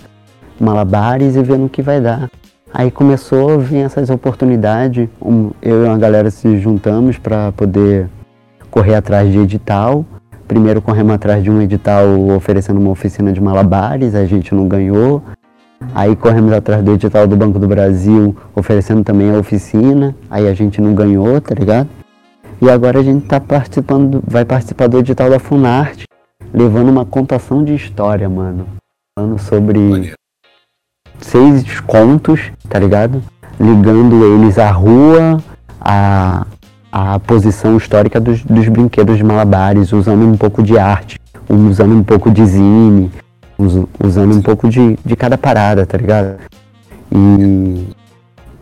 malabares 0.59 1.37
e 1.37 1.43
ver 1.43 1.59
no 1.59 1.69
que 1.69 1.83
vai 1.83 2.01
dar. 2.01 2.31
Aí 2.73 2.91
começou 2.91 3.55
a 3.55 3.57
vir 3.59 3.79
essas 3.79 4.09
oportunidades. 4.09 5.09
Eu 5.61 5.85
e 5.85 5.89
uma 5.89 5.99
galera 5.99 6.31
se 6.31 6.59
juntamos 6.59 7.19
para 7.19 7.53
poder 7.53 8.09
correr 8.71 8.95
atrás 8.95 9.31
de 9.31 9.39
edital. 9.39 10.05
Primeiro 10.49 10.81
corremos 10.81 11.15
atrás 11.15 11.43
de 11.45 11.51
um 11.51 11.61
edital 11.61 12.07
oferecendo 12.35 12.81
uma 12.81 12.91
oficina 12.91 13.33
de 13.33 13.41
malabares, 13.41 14.15
a 14.15 14.25
gente 14.25 14.55
não 14.55 14.67
ganhou. 14.67 15.23
Aí 15.95 16.17
corremos 16.17 16.53
atrás 16.53 16.83
do 16.83 16.93
edital 16.93 17.27
do 17.27 17.37
Banco 17.37 17.59
do 17.59 17.69
Brasil, 17.69 18.35
oferecendo 18.55 19.03
também 19.03 19.35
a 19.35 19.39
oficina, 19.39 20.15
aí 20.31 20.49
a 20.49 20.55
gente 20.55 20.81
não 20.81 20.95
ganhou, 20.95 21.41
tá 21.41 21.55
ligado? 21.55 21.89
E 22.63 22.71
agora 22.71 23.01
a 23.01 23.03
gente 23.03 23.27
tá 23.27 23.41
participando, 23.41 24.23
vai 24.25 24.45
participar 24.45 24.87
do 24.87 24.97
edital 24.97 25.29
da 25.29 25.41
Funarte, 25.41 26.05
levando 26.55 26.91
uma 26.91 27.05
contação 27.05 27.65
de 27.65 27.75
história, 27.75 28.29
mano. 28.29 28.69
Falando 29.19 29.37
sobre 29.41 30.15
seis 31.19 31.81
contos, 31.81 32.53
tá 32.69 32.79
ligado? 32.79 33.21
Ligando 33.59 34.25
eles 34.25 34.61
à 34.61 34.71
rua, 34.71 35.43
à, 35.81 36.47
à 36.93 37.19
posição 37.19 37.77
histórica 37.77 38.21
dos, 38.21 38.45
dos 38.45 38.69
brinquedos 38.69 39.17
de 39.17 39.25
malabares, 39.25 39.93
usando 39.93 40.25
um 40.25 40.37
pouco 40.37 40.63
de 40.63 40.79
arte, 40.79 41.19
usando 41.49 41.97
um 41.97 42.05
pouco 42.05 42.31
de 42.31 42.47
zine, 42.47 43.11
usando 43.59 44.37
um 44.37 44.41
pouco 44.41 44.69
de, 44.69 44.97
de 45.05 45.17
cada 45.17 45.37
parada, 45.37 45.85
tá 45.85 45.99
ligado? 45.99 46.39
E, 47.11 47.89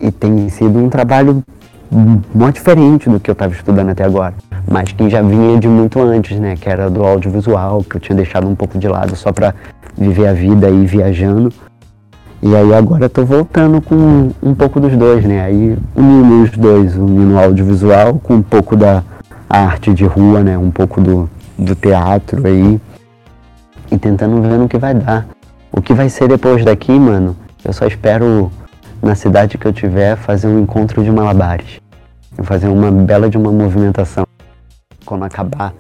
e 0.01 0.11
tem 0.11 0.49
sido 0.49 0.79
um 0.79 0.89
trabalho 0.89 1.45
muito 1.91 2.55
diferente 2.55 3.09
do 3.09 3.19
que 3.19 3.31
eu 3.31 3.33
estava 3.33 3.53
estudando 3.53 3.91
até 3.91 4.05
agora, 4.05 4.35
mas 4.71 4.93
que 4.93 5.11
já 5.11 5.21
vinha 5.23 5.59
de 5.59 5.67
muito 5.67 6.01
antes, 6.01 6.39
né? 6.39 6.55
Que 6.57 6.69
era 6.69 6.89
do 6.89 7.03
audiovisual, 7.03 7.83
que 7.83 7.97
eu 7.97 8.01
tinha 8.01 8.15
deixado 8.15 8.49
um 8.49 8.55
pouco 8.55 8.79
de 8.79 8.87
lado 8.87 9.17
só 9.17 9.33
para 9.33 9.55
viver 9.97 10.29
a 10.29 10.33
vida 10.33 10.69
aí 10.69 10.87
viajando. 10.87 11.53
E 12.43 12.55
aí 12.55 12.73
agora 12.73 13.09
tô 13.09 13.25
voltando 13.25 13.83
com 13.83 14.31
um 14.43 14.55
pouco 14.55 14.81
dos 14.81 14.97
dois, 14.97 15.25
né? 15.25 15.43
Aí 15.43 15.77
unindo 15.97 16.45
os 16.45 16.51
dois, 16.57 16.97
unindo 16.97 17.35
o 17.35 17.39
audiovisual 17.39 18.15
com 18.15 18.35
um 18.35 18.43
pouco 18.43 18.77
da 18.77 19.03
arte 19.49 19.93
de 19.93 20.05
rua, 20.05 20.41
né? 20.43 20.57
Um 20.57 20.71
pouco 20.71 21.01
do, 21.01 21.29
do 21.59 21.75
teatro 21.75 22.47
aí. 22.47 22.81
E 23.91 23.99
tentando 23.99 24.41
ver 24.41 24.57
no 24.59 24.69
que 24.69 24.79
vai 24.79 24.95
dar. 24.95 25.27
O 25.73 25.83
que 25.83 25.93
vai 25.93 26.09
ser 26.09 26.29
depois 26.29 26.65
daqui, 26.65 26.99
mano, 26.99 27.37
eu 27.65 27.73
só 27.73 27.87
espero 27.87 28.51
na 29.03 29.15
cidade 29.15 29.59
que 29.59 29.67
eu 29.67 29.73
tiver 29.73 30.17
fazer 30.17 30.47
um 30.47 30.61
encontro 30.61 31.03
de 31.03 31.11
malabares. 31.11 31.81
Fazer 32.43 32.69
uma 32.69 32.91
bela 32.91 33.29
de 33.29 33.37
uma 33.37 33.53
movimentação 33.53 34.27
quando 35.05 35.25
acabar 35.25 35.73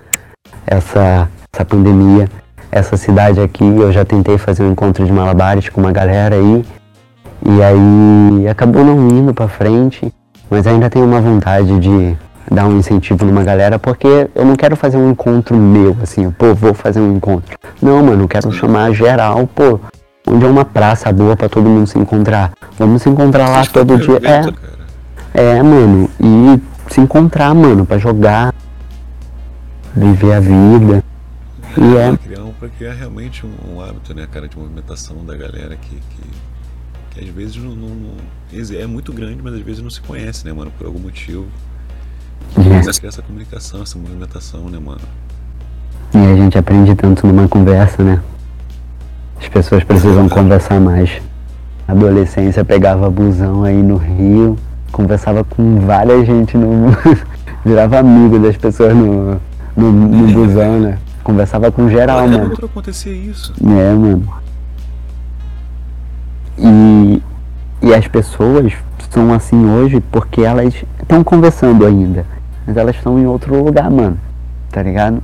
essa, 0.66 1.28
essa 1.52 1.64
pandemia 1.64 2.28
essa 2.70 2.96
cidade 2.96 3.40
aqui, 3.40 3.64
eu 3.64 3.90
já 3.90 4.04
tentei 4.04 4.38
fazer 4.38 4.62
um 4.62 4.72
encontro 4.72 5.04
de 5.04 5.12
malabares 5.12 5.68
com 5.68 5.80
uma 5.80 5.90
galera 5.90 6.36
aí, 6.36 6.64
e 7.44 7.62
aí 7.62 8.48
acabou 8.48 8.84
não 8.84 9.08
indo 9.08 9.34
para 9.34 9.48
frente, 9.48 10.12
mas 10.48 10.66
ainda 10.66 10.88
tenho 10.88 11.04
uma 11.04 11.20
vontade 11.20 11.78
de 11.80 12.16
dar 12.50 12.66
um 12.66 12.78
incentivo 12.78 13.24
numa 13.24 13.42
galera, 13.42 13.78
porque 13.78 14.28
eu 14.34 14.44
não 14.44 14.54
quero 14.54 14.76
fazer 14.76 14.96
um 14.96 15.10
encontro 15.10 15.56
meu, 15.56 15.96
assim, 16.02 16.30
pô, 16.30 16.54
vou 16.54 16.72
fazer 16.72 17.00
um 17.00 17.16
encontro. 17.16 17.58
Não, 17.82 18.02
mano, 18.04 18.24
eu 18.24 18.28
quero 18.28 18.52
chamar 18.52 18.92
geral, 18.92 19.48
pô, 19.48 19.80
onde 20.30 20.44
é 20.44 20.48
uma 20.48 20.64
praça 20.64 21.12
boa 21.12 21.36
para 21.36 21.48
todo 21.48 21.68
mundo 21.68 21.86
se 21.86 21.98
encontrar. 21.98 22.52
Vamos 22.78 23.02
se 23.02 23.08
encontrar 23.08 23.48
lá 23.48 23.66
todo 23.66 23.98
dia. 23.98 24.20
É, 25.34 25.56
é, 25.56 25.62
mano, 25.62 26.08
e 26.20 26.60
se 26.92 27.00
encontrar, 27.00 27.54
mano, 27.54 27.84
para 27.84 27.98
jogar, 27.98 28.54
viver 29.94 30.32
a 30.32 30.40
vida. 30.40 31.04
E 31.76 31.96
é. 31.96 32.16
Criar, 32.16 32.44
pra 32.58 32.68
criar 32.68 32.92
realmente 32.94 33.46
um, 33.46 33.74
um, 33.74 33.80
hábito, 33.80 34.14
né, 34.14 34.26
cara, 34.30 34.48
de 34.48 34.58
movimentação 34.58 35.24
da 35.24 35.36
galera 35.36 35.76
que, 35.76 35.94
que, 35.94 36.30
que 37.10 37.20
às 37.20 37.28
vezes 37.34 37.56
não, 37.56 37.74
não, 37.74 38.14
É 38.76 38.86
muito 38.86 39.12
grande, 39.12 39.40
mas 39.42 39.54
às 39.54 39.60
vezes 39.60 39.82
não 39.82 39.90
se 39.90 40.00
conhece, 40.00 40.44
né, 40.44 40.52
mano, 40.52 40.72
por 40.76 40.86
algum 40.86 40.98
motivo. 40.98 41.46
Mas 42.56 42.98
criar 42.98 43.10
essa 43.10 43.22
comunicação, 43.22 43.82
essa 43.82 43.98
movimentação, 43.98 44.68
né, 44.68 44.78
mano? 44.78 45.00
E 46.12 46.18
a 46.18 46.34
gente 46.34 46.58
aprende 46.58 46.94
tanto 46.96 47.24
numa 47.26 47.46
conversa, 47.46 48.02
né? 48.02 48.20
As 49.40 49.48
pessoas 49.48 49.82
precisam 49.82 50.28
conversar 50.28 50.78
mais. 50.78 51.20
Na 51.88 51.94
adolescência 51.94 52.64
pegava 52.64 53.10
busão 53.10 53.64
aí 53.64 53.82
no 53.82 53.96
Rio, 53.96 54.56
conversava 54.92 55.42
com 55.42 55.80
várias 55.80 56.26
gente 56.26 56.56
no. 56.56 56.90
virava 57.64 57.98
amigo 57.98 58.38
das 58.38 58.56
pessoas 58.56 58.94
no, 58.94 59.40
no, 59.76 59.92
no 59.92 60.32
busão, 60.32 60.80
né? 60.80 60.98
Conversava 61.22 61.70
com 61.70 61.88
geral, 61.88 62.20
Olha, 62.20 62.38
mano. 62.38 62.54
Acontecer 62.62 63.12
isso. 63.12 63.52
É, 63.62 63.92
mano. 63.92 64.26
E, 66.58 67.22
e 67.82 67.94
as 67.94 68.06
pessoas 68.08 68.72
são 69.10 69.32
assim 69.32 69.68
hoje 69.68 70.00
porque 70.12 70.42
elas 70.42 70.74
estão 71.00 71.24
conversando 71.24 71.86
ainda. 71.86 72.24
Mas 72.66 72.76
elas 72.76 72.96
estão 72.96 73.18
em 73.18 73.26
outro 73.26 73.64
lugar, 73.64 73.90
mano. 73.90 74.18
Tá 74.70 74.82
ligado? 74.82 75.22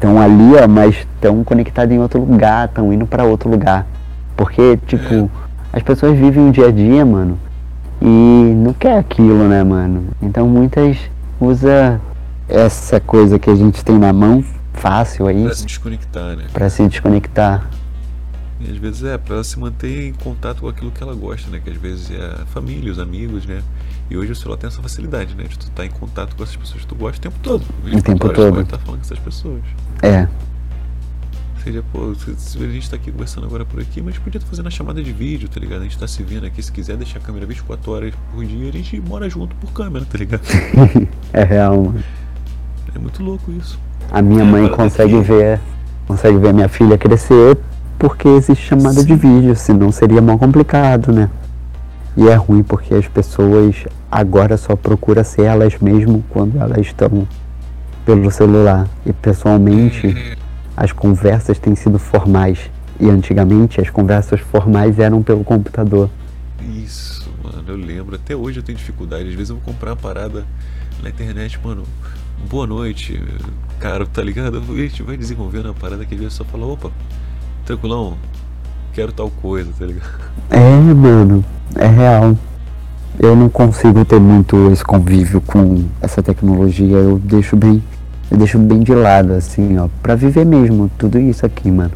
Estão 0.00 0.18
ali, 0.18 0.54
ó, 0.56 0.66
mas 0.66 0.96
estão 0.96 1.44
conectadas 1.44 1.94
em 1.94 1.98
outro 1.98 2.20
lugar, 2.24 2.66
estão 2.66 2.90
indo 2.90 3.06
para 3.06 3.22
outro 3.24 3.50
lugar. 3.50 3.86
Porque, 4.34 4.78
tipo, 4.86 5.30
as 5.70 5.82
pessoas 5.82 6.18
vivem 6.18 6.48
o 6.48 6.50
dia 6.50 6.68
a 6.68 6.70
dia, 6.70 7.04
mano. 7.04 7.38
E 8.00 8.06
não 8.06 8.72
quer 8.72 8.96
aquilo, 8.96 9.46
né, 9.46 9.62
mano? 9.62 10.08
Então 10.22 10.48
muitas 10.48 10.96
usa 11.38 12.00
essa 12.48 12.98
coisa 12.98 13.38
que 13.38 13.50
a 13.50 13.54
gente 13.54 13.84
tem 13.84 13.98
na 13.98 14.10
mão 14.10 14.42
fácil 14.72 15.26
aí. 15.26 15.44
Pra 15.44 15.54
se 15.54 15.66
desconectar, 15.66 16.34
né? 16.34 16.44
Pra 16.50 16.70
se 16.70 16.88
desconectar. 16.88 17.68
E 18.58 18.70
às 18.70 18.78
vezes 18.78 19.04
é, 19.04 19.18
pra 19.18 19.34
ela 19.34 19.44
se 19.44 19.58
manter 19.58 20.08
em 20.08 20.14
contato 20.14 20.62
com 20.62 20.68
aquilo 20.68 20.90
que 20.90 21.02
ela 21.02 21.14
gosta, 21.14 21.50
né? 21.50 21.60
Que 21.62 21.68
às 21.68 21.76
vezes 21.76 22.10
é 22.10 22.42
a 22.42 22.46
família, 22.46 22.90
os 22.90 22.98
amigos, 22.98 23.44
né? 23.44 23.62
E 24.10 24.16
hoje 24.16 24.32
o 24.32 24.36
celular 24.36 24.56
tem 24.58 24.68
essa 24.68 24.82
facilidade, 24.82 25.34
né? 25.34 25.44
De 25.44 25.58
tu 25.58 25.62
estar 25.62 25.74
tá 25.74 25.86
em 25.86 25.90
contato 25.90 26.34
com 26.34 26.42
essas 26.42 26.56
pessoas 26.56 26.80
que 26.80 26.86
tu 26.86 26.94
gosta 26.94 27.18
o 27.18 27.20
tempo 27.20 27.36
todo. 27.42 27.64
O 27.84 28.02
tempo 28.02 28.28
todo. 28.28 28.54
Tu 28.54 28.60
estar 28.60 28.76
tá 28.76 28.84
falando 28.84 29.00
com 29.00 29.06
essas 29.06 29.18
pessoas. 29.18 29.62
É. 30.02 30.26
Ou 31.56 31.64
seja, 31.64 31.84
pô, 31.92 32.10
a 32.10 32.72
gente 32.72 32.88
tá 32.88 32.96
aqui 32.96 33.12
conversando 33.12 33.46
agora 33.46 33.66
por 33.66 33.80
aqui, 33.80 34.00
mas 34.00 34.16
podia 34.16 34.38
estar 34.38 34.48
fazendo 34.48 34.68
a 34.68 34.70
chamada 34.70 35.02
de 35.02 35.12
vídeo, 35.12 35.48
tá 35.48 35.60
ligado? 35.60 35.80
A 35.80 35.84
gente 35.84 35.98
tá 35.98 36.08
se 36.08 36.22
vendo 36.22 36.46
aqui, 36.46 36.62
se 36.62 36.72
quiser 36.72 36.96
deixar 36.96 37.18
a 37.18 37.22
câmera 37.22 37.44
24 37.44 37.92
horas 37.92 38.14
por 38.32 38.44
dia, 38.44 38.70
a 38.70 38.72
gente 38.72 38.98
mora 39.00 39.28
junto 39.28 39.54
por 39.56 39.70
câmera, 39.72 40.06
tá 40.06 40.16
ligado? 40.16 40.42
é 41.34 41.44
real, 41.44 41.76
mano. 41.76 42.02
É 42.94 42.98
muito 42.98 43.22
louco 43.22 43.52
isso. 43.52 43.78
A 44.10 44.22
minha 44.22 44.44
mãe 44.44 44.68
consegue 44.68 45.20
ver, 45.20 45.60
consegue 46.06 46.38
ver 46.38 46.54
minha 46.54 46.68
filha 46.68 46.96
crescer 46.96 47.58
porque 47.98 48.26
existe 48.26 48.66
chamada 48.66 49.02
Sim. 49.02 49.06
de 49.06 49.14
vídeo, 49.14 49.54
senão 49.54 49.92
seria 49.92 50.22
mal 50.22 50.38
complicado, 50.38 51.12
né? 51.12 51.28
E 52.16 52.26
é 52.26 52.34
ruim 52.34 52.62
porque 52.62 52.94
as 52.94 53.06
pessoas 53.06 53.84
agora 54.10 54.56
só 54.56 54.74
procuram 54.74 55.22
ser 55.22 55.42
elas 55.42 55.78
mesmo 55.78 56.24
quando 56.30 56.58
elas 56.58 56.78
estão 56.78 57.28
pelo 58.04 58.30
celular. 58.30 58.88
E 59.04 59.12
pessoalmente 59.12 60.36
as 60.76 60.92
conversas 60.92 61.58
têm 61.58 61.74
sido 61.74 61.98
formais. 61.98 62.70
E 62.98 63.08
antigamente 63.08 63.80
as 63.80 63.88
conversas 63.90 64.40
formais 64.40 64.98
eram 64.98 65.22
pelo 65.22 65.42
computador. 65.42 66.10
Isso, 66.60 67.30
mano, 67.42 67.64
eu 67.66 67.76
lembro. 67.76 68.16
Até 68.16 68.36
hoje 68.36 68.58
eu 68.60 68.62
tenho 68.62 68.76
dificuldade. 68.76 69.28
Às 69.28 69.34
vezes 69.34 69.50
eu 69.50 69.56
vou 69.56 69.64
comprar 69.64 69.90
uma 69.90 69.96
parada 69.96 70.44
na 71.02 71.08
internet, 71.08 71.58
mano. 71.64 71.84
Boa 72.48 72.66
noite, 72.66 73.22
cara, 73.78 74.06
tá 74.06 74.22
ligado? 74.22 74.62
A 74.68 74.76
gente 74.76 75.02
vai 75.02 75.16
desenvolvendo 75.16 75.66
uma 75.66 75.74
parada 75.74 76.04
que 76.04 76.14
às 76.14 76.20
vezes 76.20 76.34
só 76.34 76.44
fala, 76.44 76.66
opa, 76.66 76.90
tranquilão, 77.64 78.16
quero 78.92 79.12
tal 79.12 79.30
coisa, 79.30 79.70
tá 79.78 79.86
ligado? 79.86 80.10
É, 80.50 80.94
mano, 80.94 81.44
é 81.76 81.86
real. 81.86 82.36
Eu 83.22 83.36
não 83.36 83.50
consigo 83.50 84.02
ter 84.02 84.18
muito 84.18 84.72
esse 84.72 84.82
convívio 84.82 85.42
com 85.42 85.84
essa 86.00 86.22
tecnologia. 86.22 86.96
Eu 86.96 87.18
deixo 87.18 87.54
bem, 87.54 87.82
eu 88.30 88.38
deixo 88.38 88.58
bem 88.58 88.80
de 88.80 88.94
lado, 88.94 89.34
assim, 89.34 89.76
ó, 89.76 89.88
pra 90.02 90.14
viver 90.14 90.46
mesmo 90.46 90.90
tudo 90.96 91.18
isso 91.18 91.44
aqui, 91.44 91.70
mano. 91.70 91.90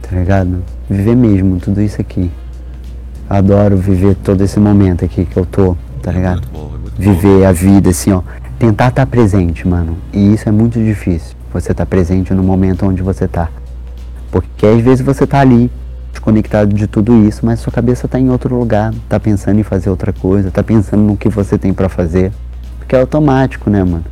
Tá 0.00 0.16
ligado? 0.16 0.62
Viver 0.88 1.16
mesmo 1.16 1.58
tudo 1.58 1.82
isso 1.82 2.00
aqui. 2.00 2.30
Adoro 3.28 3.76
viver 3.76 4.14
todo 4.14 4.44
esse 4.44 4.60
momento 4.60 5.04
aqui 5.04 5.24
que 5.24 5.36
eu 5.36 5.44
tô, 5.44 5.76
tá 6.00 6.12
ligado? 6.12 6.42
Muito 6.52 6.52
bom, 6.52 6.70
é 6.86 7.02
Viver 7.02 7.44
a 7.44 7.50
vida, 7.50 7.90
assim, 7.90 8.12
ó. 8.12 8.22
Tentar 8.60 8.90
estar 8.90 9.06
presente, 9.06 9.66
mano. 9.66 9.98
E 10.12 10.34
isso 10.34 10.48
é 10.48 10.52
muito 10.52 10.78
difícil. 10.78 11.36
Você 11.52 11.74
tá 11.74 11.84
presente 11.84 12.32
no 12.32 12.44
momento 12.44 12.86
onde 12.86 13.02
você 13.02 13.26
tá. 13.26 13.48
Porque 14.30 14.64
às 14.64 14.80
vezes 14.80 15.04
você 15.04 15.26
tá 15.26 15.40
ali, 15.40 15.68
desconectado 16.18 16.74
de 16.74 16.86
tudo 16.86 17.24
isso, 17.26 17.46
mas 17.46 17.60
sua 17.60 17.72
cabeça 17.72 18.08
tá 18.08 18.18
em 18.18 18.28
outro 18.30 18.54
lugar, 18.58 18.92
tá 19.08 19.18
pensando 19.20 19.58
em 19.60 19.62
fazer 19.62 19.88
outra 19.90 20.12
coisa, 20.12 20.50
tá 20.50 20.62
pensando 20.62 21.02
no 21.02 21.16
que 21.16 21.28
você 21.28 21.56
tem 21.58 21.72
pra 21.72 21.88
fazer. 21.88 22.32
Porque 22.78 22.96
é 22.96 23.00
automático, 23.00 23.70
né, 23.70 23.84
mano? 23.84 24.04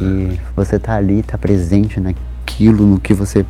E 0.00 0.40
você 0.56 0.78
tá 0.78 0.94
ali, 0.96 1.22
tá 1.22 1.38
presente 1.38 2.00
naquilo, 2.00 2.86
no 2.86 3.00
que 3.00 3.14
você 3.14 3.46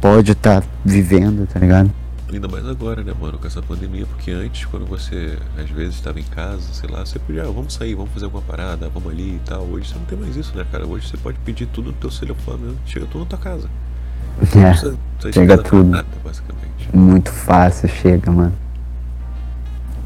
pode 0.00 0.32
estar 0.32 0.64
vivendo, 0.84 1.46
tá 1.46 1.60
ligado? 1.60 1.92
Ainda 2.30 2.46
mais 2.46 2.66
agora, 2.66 3.02
né, 3.02 3.14
mano, 3.18 3.38
com 3.38 3.46
essa 3.46 3.62
pandemia, 3.62 4.06
porque 4.06 4.30
antes, 4.30 4.66
quando 4.66 4.86
você 4.86 5.38
às 5.56 5.70
vezes 5.70 5.94
estava 5.94 6.20
em 6.20 6.24
casa, 6.24 6.74
sei 6.74 6.88
lá, 6.90 7.04
você 7.04 7.18
podia, 7.18 7.44
ah, 7.44 7.50
vamos 7.50 7.72
sair, 7.72 7.94
vamos 7.94 8.12
fazer 8.12 8.26
alguma 8.26 8.42
parada, 8.42 8.88
vamos 8.90 9.10
ali 9.10 9.36
e 9.36 9.40
tal. 9.40 9.64
Hoje 9.66 9.88
você 9.88 9.98
não 9.98 10.04
tem 10.04 10.18
mais 10.18 10.36
isso, 10.36 10.54
né, 10.56 10.64
cara? 10.70 10.86
Hoje 10.86 11.08
você 11.08 11.16
pode 11.16 11.38
pedir 11.40 11.66
tudo 11.66 11.86
no 11.86 11.96
teu 11.96 12.10
celular, 12.10 12.38
chega 12.84 13.06
tudo 13.06 13.20
na 13.20 13.26
tua 13.26 13.38
casa. 13.38 13.70
Não 14.36 14.44
É, 14.62 14.70
precisa 14.70 14.98
de 15.18 15.32
chega 15.32 15.58
tudo. 15.58 15.88
Nada, 15.88 16.06
basicamente. 16.22 16.67
Muito 16.92 17.30
fácil, 17.32 17.88
chega, 17.88 18.30
mano. 18.30 18.52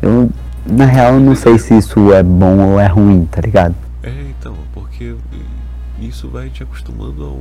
Eu, 0.01 0.31
na 0.67 0.85
real, 0.85 1.19
não 1.21 1.35
sei 1.35 1.59
se 1.59 1.77
isso 1.77 2.13
é 2.13 2.23
bom 2.23 2.59
ou 2.59 2.81
é 2.81 2.87
ruim, 2.87 3.25
tá 3.27 3.41
ligado? 3.41 3.75
É, 4.03 4.11
então, 4.31 4.55
porque 4.73 5.15
isso 6.01 6.29
vai 6.29 6.49
te 6.51 6.63
acostumando 6.63 7.25
ao. 7.25 7.39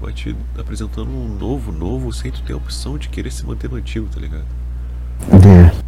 vai 0.00 0.12
te 0.12 0.34
apresentando 0.58 1.10
um 1.10 1.28
novo, 1.38 1.70
novo, 1.70 2.12
sem 2.12 2.30
tu 2.30 2.42
ter 2.42 2.54
a 2.54 2.56
opção 2.56 2.96
de 2.96 3.08
querer 3.08 3.30
se 3.30 3.44
manter 3.46 3.68
no 3.70 3.76
antigo, 3.76 4.06
tá 4.12 4.18
ligado? 4.20 4.44
É. 5.46 5.82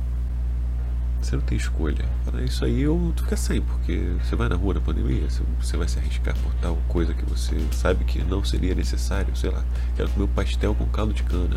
Você 1.21 1.37
não 1.37 1.43
tem 1.43 1.57
escolha. 1.57 2.05
Isso 2.45 2.65
aí 2.67 2.87
ou 2.87 3.11
tu 3.17 3.23
fica 3.23 3.37
sem, 3.37 3.63
porque 3.63 4.13
você 4.23 4.37
vai 4.37 4.47
na 4.49 4.57
rua 4.57 4.75
na 4.75 4.81
pandemia, 4.81 5.23
você- 5.29 5.43
você 5.59 5.75
vai 5.79 5.89
se 5.89 5.99
arriscar 5.99 6.35
por 6.43 6.53
tal 6.61 6.77
coisa 6.87 7.15
que 7.15 7.25
você 7.25 7.57
sabe 7.73 8.05
que 8.05 8.23
não 8.23 8.45
seria 8.45 8.75
necessário, 8.75 9.35
sei 9.35 9.49
lá, 9.51 9.63
quero 9.97 10.11
comer 10.11 10.25
um 10.27 10.29
pastel 10.29 10.75
com 10.75 10.85
caldo 10.87 11.15
de 11.15 11.23
cana. 11.23 11.57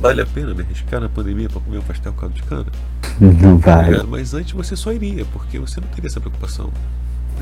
Vale 0.00 0.22
a 0.22 0.26
pena 0.26 0.54
me 0.54 0.62
arriscar 0.62 1.00
na 1.00 1.08
pandemia 1.08 1.48
para 1.48 1.60
comer 1.60 1.78
um 1.78 1.82
pastel 1.82 2.12
caldo 2.12 2.34
de 2.34 2.42
cana? 2.42 2.66
Não 3.20 3.58
vai. 3.58 3.90
ligado? 3.90 4.08
Mas 4.08 4.34
antes 4.34 4.52
você 4.52 4.76
só 4.76 4.92
iria, 4.92 5.24
porque 5.26 5.58
você 5.58 5.80
não 5.80 5.88
teria 5.88 6.08
essa 6.08 6.20
preocupação. 6.20 6.70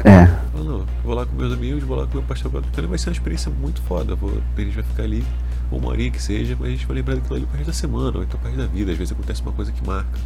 É. 0.05 0.27
Não, 0.57 0.81
eu 0.81 0.87
vou 1.05 1.15
lá 1.15 1.25
com 1.27 1.37
meus 1.37 1.53
amigos, 1.53 1.83
vou 1.85 1.97
lá 1.97 2.07
comer 2.07 2.23
um 2.23 2.27
pastel 2.27 2.51
caldo 2.51 2.67
de 2.67 2.73
cana, 2.73 2.89
vai 2.89 2.99
ser 2.99 3.11
uma 3.11 3.15
experiência 3.15 3.51
muito 3.51 3.81
foda. 3.83 4.15
Vou, 4.15 4.31
a 4.57 4.61
gente 4.61 4.75
vai 4.75 4.85
ficar 4.85 5.03
ali, 5.03 5.25
uma 5.71 5.89
horinha 5.89 6.11
que 6.11 6.21
seja, 6.23 6.57
mas 6.59 6.69
a 6.69 6.71
gente 6.73 6.87
vai 6.87 6.97
lembrar 6.97 7.15
daquilo 7.15 7.37
ali 7.37 7.47
pro 7.47 7.57
resto 7.57 7.69
da 7.69 7.75
semana, 7.75 8.19
ou 8.19 8.23
então 8.23 8.39
pro 8.41 8.49
resto 8.49 8.63
da 8.63 8.67
vida. 8.67 8.93
Às 8.93 8.99
vezes 8.99 9.13
acontece 9.13 9.43
uma 9.43 9.53
coisa 9.53 9.73
que 9.73 9.87
marca. 9.87 10.19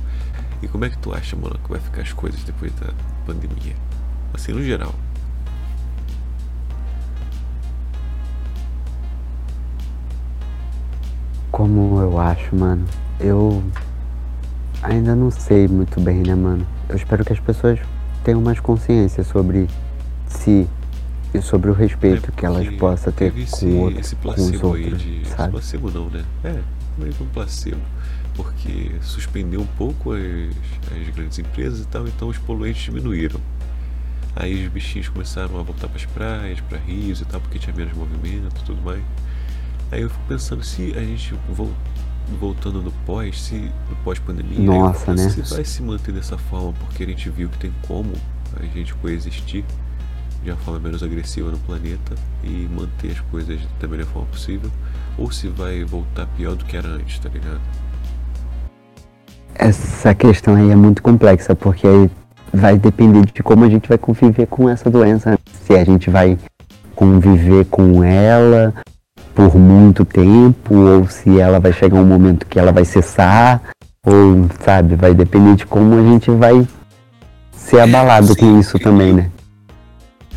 E 0.63 0.69
como 0.69 0.85
é 0.85 0.91
que 0.91 0.99
tu 0.99 1.13
acha, 1.13 1.37
mano, 1.37 1.59
que 1.63 1.71
vai 1.71 1.81
ficar 1.81 2.03
as 2.03 2.13
coisas 2.13 2.43
depois 2.45 2.73
da 2.75 2.93
pandemia? 3.27 3.75
Assim, 4.35 4.53
no 4.53 4.63
geral. 4.63 4.95
Como 11.59 12.01
eu 12.01 12.21
acho, 12.21 12.55
mano. 12.55 12.87
Eu 13.19 13.65
ainda 14.81 15.17
não 15.17 15.29
sei 15.29 15.67
muito 15.67 16.01
bem, 16.01 16.23
né, 16.23 16.33
mano? 16.33 16.65
Eu 16.89 16.95
espero 16.95 17.25
que 17.25 17.33
as 17.33 17.41
pessoas 17.41 17.81
tenham 18.23 18.41
mais 18.41 18.61
consciência 18.61 19.25
sobre 19.25 19.67
si 20.29 20.69
e 21.35 21.43
sobre 21.43 21.69
o 21.69 21.75
respeito 21.75 22.31
que 22.31 22.47
elas 22.47 22.65
É, 22.65 22.71
possam 22.71 23.13
ter 23.13 23.33
com, 23.33 23.41
esse, 23.41 23.67
outro, 23.73 23.99
esse 23.99 24.15
com 24.15 24.29
os 24.29 24.37
placebo 24.37 24.73
aí 24.73 24.85
outros, 24.85 25.03
de. 25.03 25.23
Esse 25.23 25.31
sabe? 25.33 25.51
placebo 25.51 25.91
não, 25.91 26.09
né? 26.11 26.25
É, 26.45 26.61
meio 26.97 27.13
que 27.13 27.25
um 27.25 27.27
placebo. 27.27 27.83
Porque 28.37 28.93
suspendeu 29.01 29.61
um 29.61 29.67
pouco 29.77 30.13
as, 30.13 30.21
as 30.97 31.13
grandes 31.13 31.41
empresas 31.41 31.81
e 31.81 31.89
tal, 31.89 32.07
então 32.07 32.29
os 32.29 32.39
poluentes 32.39 32.83
diminuíram. 32.83 33.41
Aí 34.37 34.65
os 34.65 34.73
bichinhos 34.73 35.09
começaram 35.09 35.59
a 35.59 35.63
voltar 35.65 35.89
para 35.89 35.97
as 35.97 36.07
praias, 36.07 36.61
para 36.61 36.79
rios 36.79 37.21
e 37.21 37.25
tal, 37.25 37.41
porque 37.41 37.59
tinha 37.59 37.75
menos 37.75 37.93
movimento 37.95 38.61
e 38.61 38.65
tudo 38.65 38.81
mais. 38.81 39.03
Aí 39.91 40.03
eu 40.03 40.11
fico 40.11 40.23
pensando, 40.29 40.63
se 40.63 40.93
a 40.97 41.01
gente 41.01 41.35
vol- 41.51 41.73
voltando 42.39 42.83
no 42.83 42.91
pós, 43.07 43.41
se 43.41 43.55
no 43.89 43.97
pós-pandemia, 44.05 44.61
Nossa, 44.61 45.15
né? 45.15 45.29
se 45.29 45.41
vai 45.55 45.65
se 45.65 45.83
manter 45.83 46.13
dessa 46.13 46.37
forma, 46.37 46.75
porque 46.81 47.03
a 47.05 47.07
gente 47.07 47.31
viu 47.31 47.49
que 47.49 47.59
tem 47.59 47.73
como 47.87 48.13
a 48.61 48.65
gente 48.77 48.95
coexistir 48.97 49.65
de 50.45 50.51
uma 50.51 50.57
forma 50.59 50.79
menos 50.81 51.03
agressiva 51.03 51.51
no 51.51 51.59
planeta 51.59 52.15
e 52.45 52.69
manter 52.71 53.13
as 53.13 53.21
coisas 53.21 53.59
da 53.81 53.89
melhor 53.89 54.07
forma 54.07 54.29
possível, 54.29 54.71
ou 55.17 55.31
se 55.33 55.49
vai 55.49 55.83
voltar 55.85 56.27
pior 56.37 56.55
do 56.55 56.65
que 56.65 56.77
era 56.77 56.89
antes, 56.89 57.19
tá 57.19 57.29
ligado? 57.29 57.61
Essa 59.55 60.15
questão 60.15 60.55
aí 60.55 60.71
é 60.71 60.77
muito 60.77 61.03
complexa, 61.03 61.55
porque 61.55 61.87
aí 61.87 62.11
vai 62.53 62.79
depender 62.79 63.27
de 63.27 63.43
como 63.43 63.65
a 63.65 63.69
gente 63.69 63.89
vai 63.89 63.99
conviver 63.99 64.47
com 64.47 64.69
essa 64.69 64.89
doença. 64.91 65.33
né? 65.33 65.39
Se 65.67 65.75
a 65.75 65.85
gente 65.85 66.09
vai 66.11 66.39
conviver 66.95 67.65
com 67.67 68.05
ela 68.05 68.73
por 69.39 69.55
muito 69.57 70.05
tempo, 70.05 70.75
ou 70.75 71.09
se 71.09 71.39
ela 71.39 71.61
vai 71.61 71.73
chegar 71.73 71.97
um 72.01 72.05
momento 72.05 72.45
que 72.45 72.59
ela 72.59 72.73
vai 72.73 72.85
cessar, 72.85 73.63
ou, 74.05 74.49
sabe, 74.65 74.97
vai 74.97 75.15
depender 75.15 75.55
de 75.55 75.65
como 75.65 75.97
a 75.97 76.03
gente 76.03 76.29
vai 76.33 76.67
ser 77.53 77.79
abalado 77.79 78.35
com 78.35 78.59
isso 78.59 78.81
também, 78.81 79.13
né? 79.13 79.31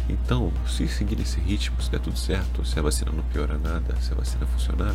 Então, 0.08 0.52
se 0.68 0.88
seguir 0.88 1.20
esse 1.20 1.40
ritmo, 1.40 1.82
se 1.82 1.90
der 1.90 2.00
tudo 2.00 2.16
certo, 2.16 2.64
se 2.64 2.78
a 2.78 2.84
vacina 2.84 3.12
não 3.12 3.24
piora 3.34 3.58
nada, 3.58 3.96
se 4.00 4.14
a 4.14 4.16
vacina 4.16 4.46
funcionar, 4.46 4.94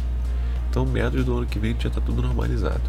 então 0.70 0.86
meados 0.86 1.24
do 1.24 1.38
ano 1.38 1.46
que 1.46 1.58
vem 1.58 1.74
já 1.76 1.90
tá 1.90 2.00
tudo 2.00 2.22
normalizado. 2.22 2.88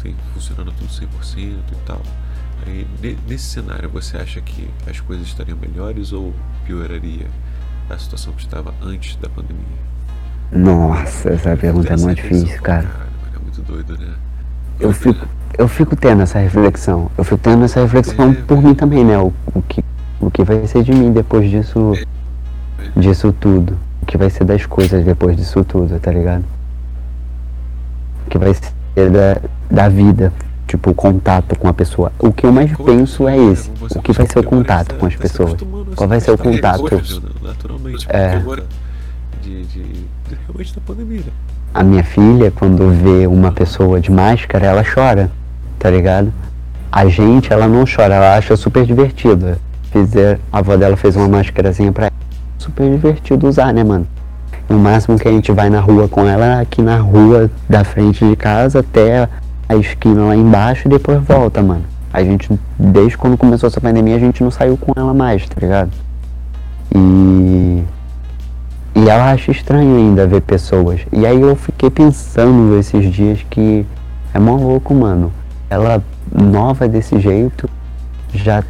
Sim, 0.00 0.14
funcionando 0.32 0.72
tudo 0.78 0.88
100% 0.92 1.02
e 1.42 1.76
tal. 1.84 2.00
Aí, 2.64 2.86
ne- 3.02 3.18
nesse 3.26 3.46
cenário, 3.46 3.90
você 3.90 4.16
acha 4.16 4.40
que 4.40 4.70
as 4.88 5.00
coisas 5.00 5.26
estariam 5.26 5.58
melhores 5.58 6.12
ou 6.12 6.32
pioraria 6.64 7.26
a 7.90 7.98
situação 7.98 8.32
que 8.34 8.42
estava 8.42 8.72
antes 8.80 9.16
da 9.16 9.28
pandemia? 9.28 9.87
Nossa, 10.50 11.30
essa 11.30 11.56
pergunta 11.56 11.92
é 11.92 11.96
muito 11.96 12.16
difícil, 12.16 12.60
cara. 12.62 12.86
É 13.34 13.38
muito 13.38 13.62
doido, 13.62 13.98
né? 13.98 14.14
Eu 14.80 14.92
fico, 14.92 15.26
eu 15.58 15.68
fico 15.68 15.96
tendo 15.96 16.22
essa 16.22 16.38
reflexão. 16.38 17.10
Eu 17.18 17.24
fico 17.24 17.38
tendo 17.38 17.64
essa 17.64 17.80
reflexão 17.80 18.32
por 18.32 18.62
mim 18.62 18.74
também, 18.74 19.04
né? 19.04 19.18
O, 19.18 19.32
o, 19.54 19.62
que, 19.62 19.84
o 20.20 20.30
que 20.30 20.42
vai 20.44 20.66
ser 20.66 20.82
de 20.82 20.92
mim 20.92 21.12
depois 21.12 21.50
disso, 21.50 21.92
disso 22.96 23.32
tudo. 23.32 23.76
O 24.02 24.06
que 24.06 24.16
vai 24.16 24.30
ser 24.30 24.44
das 24.44 24.64
coisas 24.64 25.04
depois 25.04 25.36
disso 25.36 25.64
tudo, 25.64 25.98
tá 25.98 26.10
ligado? 26.10 26.44
O 28.26 28.30
que 28.30 28.38
vai 28.38 28.54
ser 28.54 29.10
da, 29.10 29.40
da 29.70 29.88
vida. 29.88 30.32
Tipo, 30.66 30.90
o 30.90 30.94
contato 30.94 31.58
com 31.58 31.66
a 31.66 31.72
pessoa. 31.72 32.12
O 32.18 32.30
que 32.30 32.44
eu 32.44 32.52
mais 32.52 32.70
penso 32.76 33.26
é 33.26 33.36
né? 33.36 33.52
esse. 33.52 33.70
O 33.96 34.02
que 34.02 34.12
vai 34.12 34.26
ser 34.26 34.38
o 34.38 34.44
contato 34.44 34.94
com 34.96 35.06
as 35.06 35.16
pessoas. 35.16 35.56
Qual 35.96 36.08
vai 36.08 36.20
ser 36.20 36.30
o 36.30 36.38
contato? 36.38 36.94
né? 36.94 37.02
É. 38.08 38.38
de, 39.42 39.64
realmente 40.58 40.74
da 40.74 40.80
pandemia. 40.80 41.32
A 41.72 41.82
minha 41.82 42.02
filha, 42.02 42.50
quando 42.50 42.90
vê 42.90 43.26
uma 43.26 43.52
pessoa 43.52 44.00
de 44.00 44.10
máscara, 44.10 44.66
ela 44.66 44.82
chora, 44.84 45.30
tá 45.78 45.88
ligado? 45.88 46.32
A 46.90 47.06
gente, 47.06 47.52
ela 47.52 47.68
não 47.68 47.84
chora, 47.84 48.14
ela 48.14 48.36
acha 48.36 48.56
super 48.56 48.84
divertido. 48.84 49.56
Fizer, 49.92 50.40
a 50.52 50.58
avó 50.58 50.76
dela 50.76 50.96
fez 50.96 51.14
uma 51.16 51.28
máscarazinha 51.28 51.92
pra 51.92 52.06
ela. 52.06 52.12
Super 52.58 52.90
divertido 52.90 53.46
usar, 53.46 53.72
né, 53.72 53.84
mano? 53.84 54.06
O 54.68 54.74
máximo 54.74 55.18
que 55.18 55.28
a 55.28 55.30
gente 55.30 55.52
vai 55.52 55.70
na 55.70 55.80
rua 55.80 56.08
com 56.08 56.26
ela 56.26 56.44
é 56.58 56.60
aqui 56.60 56.82
na 56.82 56.98
rua 56.98 57.50
da 57.68 57.84
frente 57.84 58.26
de 58.26 58.36
casa 58.36 58.80
até 58.80 59.28
a 59.68 59.76
esquina 59.76 60.24
lá 60.24 60.36
embaixo 60.36 60.88
e 60.88 60.90
depois 60.90 61.22
volta, 61.22 61.62
mano. 61.62 61.84
A 62.12 62.22
gente, 62.22 62.50
desde 62.78 63.16
quando 63.16 63.36
começou 63.36 63.68
essa 63.68 63.80
pandemia, 63.80 64.16
a 64.16 64.18
gente 64.18 64.42
não 64.42 64.50
saiu 64.50 64.76
com 64.76 64.92
ela 64.96 65.14
mais, 65.14 65.46
tá 65.46 65.56
ligado? 65.60 65.90
E 66.94 67.82
e 68.98 69.08
ela 69.08 69.30
acha 69.30 69.52
estranho 69.52 69.96
ainda 69.96 70.26
ver 70.26 70.40
pessoas. 70.40 71.00
E 71.12 71.24
aí 71.24 71.40
eu 71.40 71.54
fiquei 71.54 71.88
pensando 71.88 72.76
esses 72.76 73.12
dias 73.12 73.44
que 73.48 73.86
é 74.34 74.38
mó 74.40 74.56
louco, 74.56 74.92
mano. 74.92 75.32
Ela 75.70 76.02
nova 76.32 76.88
desse 76.88 77.20
jeito, 77.20 77.70
já 78.34 78.64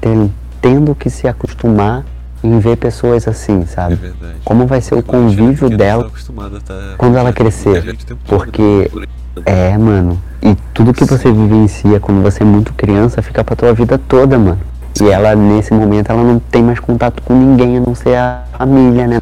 tem, 0.00 0.32
tendo 0.60 0.94
que 0.94 1.10
se 1.10 1.26
acostumar 1.26 2.04
em 2.44 2.60
ver 2.60 2.76
pessoas 2.76 3.26
assim, 3.26 3.66
sabe? 3.66 3.94
É 3.94 3.96
verdade. 3.96 4.34
Como 4.44 4.66
vai 4.66 4.80
ser 4.80 4.94
o 4.94 5.02
convívio 5.02 5.66
ela 5.66 5.76
dela 5.76 6.04
tá 6.04 6.60
tá- 6.64 6.94
quando 6.96 7.16
ela 7.16 7.32
tá 7.32 7.36
crescer, 7.36 7.96
porque 8.26 8.88
né? 8.94 9.06
É, 9.44 9.76
mano. 9.76 10.22
E 10.40 10.54
tudo 10.72 10.94
que 10.94 11.04
você 11.04 11.32
vivencia 11.32 11.98
quando 11.98 12.22
você 12.22 12.44
é 12.44 12.46
muito 12.46 12.72
criança 12.72 13.20
fica 13.20 13.42
pra 13.42 13.56
tua 13.56 13.72
vida 13.72 13.98
toda, 13.98 14.38
mano. 14.38 14.60
E 15.00 15.10
ela, 15.10 15.34
nesse 15.34 15.74
momento, 15.74 16.10
ela 16.10 16.22
não 16.22 16.38
tem 16.38 16.62
mais 16.62 16.80
contato 16.80 17.22
com 17.22 17.34
ninguém 17.34 17.76
a 17.76 17.80
não 17.80 17.94
ser 17.94 18.14
a 18.16 18.44
família, 18.56 19.06
né? 19.06 19.20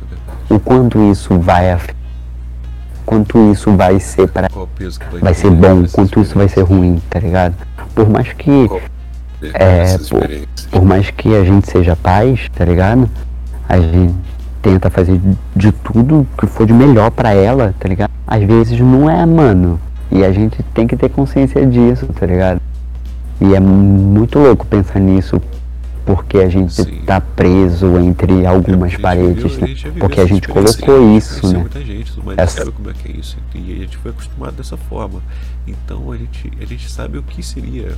O 0.54 0.60
quanto 0.60 1.10
isso 1.10 1.38
vai 1.38 1.72
afetar. 1.72 1.96
Quanto 3.04 3.50
isso 3.52 3.70
vai 3.76 3.98
ser 4.00 4.28
para 4.28 4.48
vai 5.20 5.34
ser 5.34 5.50
bom, 5.50 5.84
quanto 5.92 6.20
isso 6.20 6.34
vai 6.38 6.48
ser 6.48 6.62
ruim, 6.62 7.02
tá 7.10 7.18
ligado? 7.18 7.54
Por 7.94 8.08
mais 8.08 8.32
que 8.32 8.68
É, 9.52 9.84
experiências? 9.96 10.66
por 10.70 10.84
mais 10.84 11.10
que 11.10 11.34
a 11.34 11.44
gente 11.44 11.70
seja 11.70 11.94
pais, 11.96 12.48
tá 12.54 12.64
ligado? 12.64 13.10
A 13.68 13.78
gente 13.78 14.14
tenta 14.62 14.88
fazer 14.88 15.20
de 15.54 15.70
tudo 15.72 16.26
que 16.38 16.46
for 16.46 16.66
de 16.66 16.72
melhor 16.72 17.10
pra 17.10 17.34
ela, 17.34 17.74
tá 17.78 17.88
ligado? 17.88 18.10
Às 18.26 18.42
vezes 18.42 18.78
não 18.80 19.10
é, 19.10 19.26
mano. 19.26 19.78
E 20.10 20.24
a 20.24 20.32
gente 20.32 20.62
tem 20.72 20.86
que 20.86 20.96
ter 20.96 21.10
consciência 21.10 21.66
disso, 21.66 22.06
tá 22.18 22.24
ligado? 22.24 22.60
E 23.40 23.54
é 23.54 23.60
muito 23.60 24.38
louco 24.38 24.64
pensar 24.66 24.98
nisso, 25.00 25.42
porque 26.04 26.38
a 26.38 26.48
gente 26.48 26.72
Sim. 26.72 27.00
tá 27.06 27.20
preso 27.20 27.96
entre 27.98 28.44
algumas 28.46 28.82
É, 28.82 28.84
a 28.84 28.88
gente 28.96 29.00
paredes, 29.02 29.56
né? 29.58 29.68
a 29.96 29.98
Porque 30.00 30.20
a 30.20 30.26
gente 30.26 30.48
colocou 30.48 31.16
isso, 31.16 31.46
né? 31.52 31.58
muita 31.60 31.80
gente, 31.84 32.12
mais, 32.24 32.38
Essa- 32.38 32.58
sabe 32.58 32.72
como 32.72 32.90
é 32.90 32.92
que 32.92 33.10
é 33.10 33.16
isso. 33.16 33.36
E 33.54 33.72
a 33.72 33.76
gente 33.76 33.96
foi 33.96 34.10
acostumado 34.10 34.54
dessa 34.56 34.76
forma. 34.76 35.20
Então 35.66 36.12
a 36.12 36.16
gente, 36.16 36.52
a 36.60 36.64
gente 36.66 36.90
sabe 36.90 37.16
o 37.18 37.22
que 37.22 37.42
seria 37.42 37.96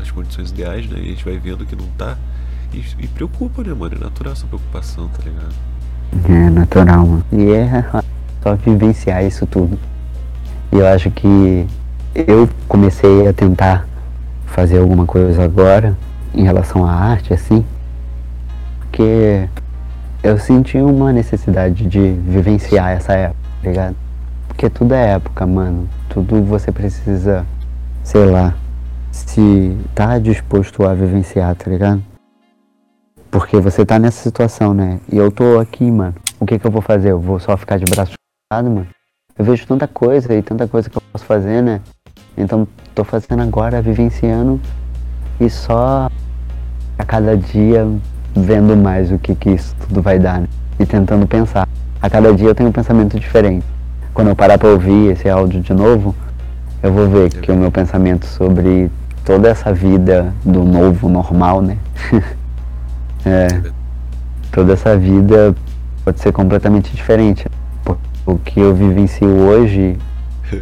as 0.00 0.10
condições 0.10 0.50
ideais, 0.50 0.88
né? 0.88 0.98
E 0.98 1.02
a 1.02 1.08
gente 1.10 1.24
vai 1.24 1.38
vendo 1.38 1.64
que 1.64 1.76
não 1.76 1.86
tá. 1.96 2.16
E, 2.74 2.82
e 2.98 3.06
preocupa, 3.06 3.62
né, 3.62 3.72
mano? 3.72 3.94
É 3.94 3.98
natural 4.04 4.32
essa 4.32 4.46
preocupação, 4.46 5.08
tá 5.08 5.22
ligado? 5.24 5.54
É 6.28 6.50
natural, 6.50 7.06
mano. 7.06 7.24
E 7.32 7.50
é 7.52 7.84
só 8.42 8.54
vivenciar 8.56 9.24
isso 9.24 9.46
tudo. 9.46 9.78
E 10.72 10.76
eu 10.78 10.86
acho 10.88 11.10
que 11.12 11.64
eu 12.14 12.48
comecei 12.66 13.28
a 13.28 13.32
tentar 13.32 13.86
fazer 14.46 14.78
alguma 14.78 15.06
coisa 15.06 15.44
agora 15.44 15.96
em 16.36 16.44
relação 16.44 16.86
à 16.86 16.92
arte, 16.92 17.32
assim, 17.32 17.64
porque 18.78 19.48
eu 20.22 20.38
senti 20.38 20.78
uma 20.78 21.12
necessidade 21.12 21.86
de 21.86 22.12
vivenciar 22.12 22.90
essa 22.90 23.14
época, 23.14 23.40
tá 23.62 23.68
ligado? 23.68 23.96
Porque 24.48 24.70
tudo 24.70 24.94
é 24.94 25.12
época, 25.12 25.46
mano. 25.46 25.88
Tudo 26.08 26.42
você 26.42 26.70
precisa, 26.70 27.46
sei 28.02 28.26
lá, 28.26 28.54
se 29.10 29.76
tá 29.94 30.18
disposto 30.18 30.86
a 30.86 30.94
vivenciar, 30.94 31.54
tá 31.54 31.70
ligado? 31.70 32.02
Porque 33.30 33.58
você 33.58 33.84
tá 33.84 33.98
nessa 33.98 34.22
situação, 34.22 34.72
né? 34.72 35.00
E 35.12 35.16
eu 35.16 35.30
tô 35.30 35.58
aqui, 35.58 35.90
mano. 35.90 36.14
O 36.38 36.46
que 36.46 36.58
que 36.58 36.66
eu 36.66 36.70
vou 36.70 36.82
fazer? 36.82 37.12
Eu 37.12 37.20
vou 37.20 37.38
só 37.38 37.56
ficar 37.56 37.78
de 37.78 37.84
braço 37.84 38.12
cruzado, 38.50 38.70
mano? 38.70 38.86
Eu 39.38 39.44
vejo 39.44 39.66
tanta 39.66 39.86
coisa 39.86 40.34
e 40.34 40.42
tanta 40.42 40.66
coisa 40.66 40.88
que 40.88 40.96
eu 40.96 41.02
posso 41.12 41.24
fazer, 41.24 41.62
né? 41.62 41.80
Então 42.36 42.66
tô 42.94 43.04
fazendo 43.04 43.42
agora, 43.42 43.82
vivenciando 43.82 44.60
e 45.38 45.50
só 45.50 46.08
a 46.98 47.04
cada 47.04 47.36
dia 47.36 47.86
vendo 48.34 48.76
mais 48.76 49.10
o 49.10 49.18
que 49.18 49.34
que 49.34 49.50
isso 49.50 49.74
tudo 49.80 50.02
vai 50.02 50.18
dar, 50.18 50.40
né? 50.40 50.48
E 50.78 50.84
tentando 50.84 51.26
pensar. 51.26 51.66
A 52.00 52.10
cada 52.10 52.32
dia 52.34 52.48
eu 52.48 52.54
tenho 52.54 52.68
um 52.68 52.72
pensamento 52.72 53.18
diferente. 53.18 53.64
Quando 54.12 54.28
eu 54.28 54.36
parar 54.36 54.58
pra 54.58 54.68
ouvir 54.68 55.12
esse 55.12 55.28
áudio 55.28 55.60
de 55.60 55.72
novo, 55.72 56.14
eu 56.82 56.92
vou 56.92 57.08
ver 57.08 57.30
que 57.30 57.50
o 57.50 57.56
meu 57.56 57.70
pensamento 57.70 58.26
sobre 58.26 58.90
toda 59.24 59.48
essa 59.48 59.72
vida 59.72 60.32
do 60.44 60.62
novo 60.62 61.08
normal, 61.08 61.60
né? 61.62 61.78
é, 63.24 63.48
toda 64.52 64.74
essa 64.74 64.96
vida 64.96 65.54
pode 66.04 66.20
ser 66.20 66.32
completamente 66.32 66.94
diferente. 66.94 67.46
O 68.24 68.36
que 68.36 68.60
eu 68.60 68.74
vivencio 68.74 69.28
hoje, 69.28 69.96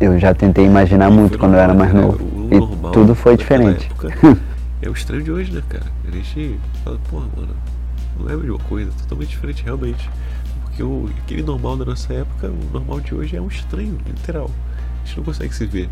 eu 0.00 0.18
já 0.18 0.34
tentei 0.34 0.64
imaginar 0.64 1.10
muito 1.10 1.38
quando 1.38 1.54
eu 1.54 1.60
era 1.60 1.74
mais 1.74 1.92
né? 1.92 2.00
novo. 2.00 2.20
E 2.50 2.92
tudo 2.92 3.14
foi 3.14 3.36
diferente. 3.36 3.90
É 4.82 4.88
o 4.88 4.92
estranho 4.92 5.22
de 5.22 5.30
hoje, 5.32 5.52
né, 5.52 5.62
cara? 5.68 5.86
A 6.06 6.10
gente 6.10 6.58
fala, 6.84 6.98
porra, 7.10 7.26
mano, 7.36 7.48
não 8.20 8.28
é 8.30 8.34
a 8.34 8.36
mesma 8.36 8.58
coisa, 8.58 8.90
totalmente 9.02 9.30
diferente 9.30 9.62
realmente. 9.64 10.10
Porque 10.62 10.82
o, 10.82 11.08
aquele 11.24 11.42
normal 11.42 11.76
da 11.76 11.84
nossa 11.86 12.12
época, 12.12 12.48
o 12.48 12.72
normal 12.72 13.00
de 13.00 13.14
hoje 13.14 13.36
é 13.36 13.40
um 13.40 13.48
estranho, 13.48 13.96
literal. 14.06 14.50
A 15.02 15.06
gente 15.06 15.16
não 15.18 15.24
consegue 15.24 15.54
se 15.54 15.64
ver 15.66 15.88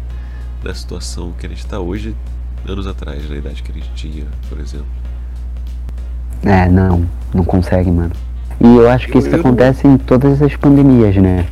na 0.63 0.75
situação 0.75 1.33
que 1.39 1.47
a 1.47 1.49
gente 1.49 1.65
tá 1.67 1.79
hoje, 1.81 2.15
anos 2.69 2.87
atrás, 2.87 3.29
na 3.29 3.37
idade 3.37 3.63
que 3.63 3.71
a 3.73 3.75
gente 3.75 3.91
tinha, 3.95 4.27
por 4.49 4.59
exemplo. 4.61 4.87
É, 6.43 6.69
não, 6.69 7.07
não 7.35 7.45
consegue, 7.45 7.91
mano. 7.91 8.13
E 8.61 8.65
eu 8.77 8.89
acho 8.91 9.07
que 9.09 9.17
Eu- 9.17 9.21
isso 9.21 9.29
eu 9.31 9.41
acontece 9.41 9.87
em 9.87 9.97
todas 9.97 10.41
as 10.43 10.55
pandemias, 10.57 11.17
né? 11.17 11.47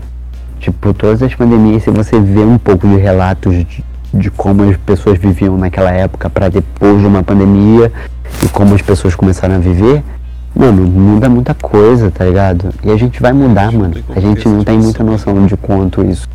Tipo, 0.61 0.93
todas 0.95 1.23
as 1.23 1.35
pandemias, 1.35 1.83
se 1.83 1.91
você 1.91 2.21
vê 2.21 2.41
um 2.41 2.59
pouco 2.59 2.87
de 2.87 2.97
relatos 2.97 3.53
de, 3.67 3.85
de 4.13 4.31
como 4.31 4.69
as 4.69 4.77
pessoas 4.77 5.19
viviam 5.19 5.57
naquela 5.57 5.91
época 5.91 6.29
pra 6.29 6.49
depois 6.49 7.01
de 7.01 7.07
uma 7.07 7.23
pandemia 7.23 7.93
e 8.45 8.49
como 8.49 8.75
as 8.75 8.83
pessoas 8.83 9.15
começaram 9.15 9.55
a 9.55 9.59
viver, 9.59 10.03
mano, 10.55 10.83
muda 10.83 11.29
muita 11.29 11.55
coisa, 11.55 12.11
tá 12.11 12.25
ligado? 12.25 12.73
E 12.85 12.91
a 12.91 12.97
gente 12.97 13.21
vai 13.21 13.33
mudar, 13.33 13.73
mano. 13.73 13.95
A 14.15 14.21
gente 14.21 14.47
não 14.49 14.63
tem 14.63 14.79
muita 14.79 15.03
dimensão. 15.03 15.35
noção 15.35 15.47
de 15.47 15.57
quanto 15.57 16.05
isso 16.05 16.29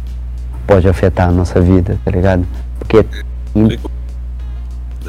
pode 0.66 0.88
afetar 0.88 1.30
a 1.30 1.32
nossa 1.32 1.62
vida, 1.62 1.98
tá 2.04 2.12
ligado? 2.12 2.46
Porque 2.80 3.06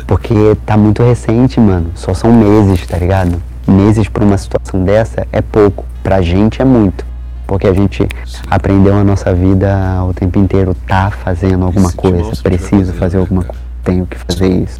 porque 0.06 0.56
tá 0.64 0.76
muito 0.76 1.02
recente, 1.02 1.60
mano. 1.60 1.90
Só 1.94 2.14
são 2.14 2.32
meses, 2.32 2.86
tá 2.86 2.96
ligado? 2.96 3.42
Meses 3.66 4.08
pra 4.08 4.24
uma 4.24 4.38
situação 4.38 4.82
dessa 4.84 5.26
é 5.32 5.42
pouco. 5.42 5.84
Pra 6.02 6.22
gente 6.22 6.62
é 6.62 6.64
muito. 6.64 7.04
Porque 7.48 7.66
a 7.66 7.72
gente 7.72 8.06
aprendeu 8.46 8.94
a 8.94 9.02
nossa 9.02 9.34
vida 9.34 10.04
o 10.04 10.12
tempo 10.12 10.38
inteiro 10.38 10.74
tá 10.86 11.10
fazendo 11.10 11.64
alguma 11.64 11.90
coisa. 11.90 12.30
Preciso 12.42 12.92
fazer 12.92 13.16
né, 13.16 13.22
alguma 13.22 13.42
coisa. 13.42 13.62
Tenho 13.82 14.06
que 14.06 14.18
fazer 14.18 14.48
isso. 14.48 14.78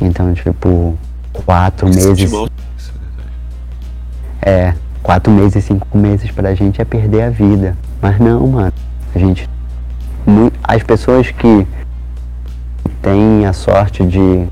Então, 0.00 0.32
tipo, 0.34 0.96
quatro 1.32 1.92
Se 1.92 1.98
meses. 1.98 2.30
é 4.40 4.72
quatro 5.02 5.32
meses, 5.32 5.64
cinco 5.64 5.98
meses 5.98 6.30
pra 6.30 6.54
gente 6.54 6.80
é 6.80 6.84
perder 6.84 7.22
a 7.22 7.30
vida. 7.30 7.76
Mas 8.00 8.20
não, 8.20 8.46
mano. 8.46 8.72
A 9.12 9.18
gente. 9.18 9.50
As 10.62 10.84
pessoas 10.84 11.32
que 11.32 11.66
têm 13.02 13.46
a 13.46 13.52
sorte 13.52 14.06
de 14.06 14.46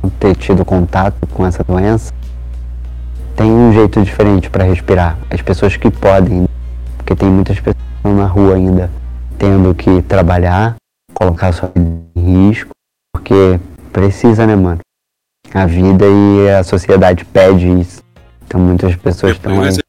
não 0.00 0.10
ter 0.20 0.36
tido 0.36 0.64
contato 0.64 1.26
com 1.34 1.44
essa 1.44 1.64
doença 1.64 2.12
têm 3.38 3.50
um 3.52 3.72
jeito 3.72 4.02
diferente 4.02 4.50
pra 4.50 4.64
respirar. 4.64 5.16
As 5.30 5.40
pessoas 5.40 5.76
que 5.76 5.88
podem, 5.90 6.48
porque 6.96 7.14
tem 7.14 7.30
muitas 7.30 7.56
pessoas 7.58 7.76
que 7.76 7.96
estão 7.98 8.16
na 8.16 8.26
rua 8.26 8.56
ainda 8.56 8.90
tendo 9.38 9.72
que 9.76 10.02
trabalhar, 10.02 10.74
colocar 11.14 11.52
sua 11.52 11.70
vida 11.72 11.88
em 12.16 12.48
risco, 12.48 12.70
porque 13.14 13.60
precisa, 13.92 14.44
né, 14.44 14.56
mano? 14.56 14.80
A 15.54 15.64
vida 15.66 16.04
e 16.04 16.50
a 16.50 16.64
sociedade 16.64 17.24
pede 17.24 17.68
isso. 17.80 18.02
Então 18.44 18.60
muitas 18.60 18.96
pessoas 18.96 19.34
estão 19.34 19.62
aí. 19.62 19.68
É- 19.68 19.88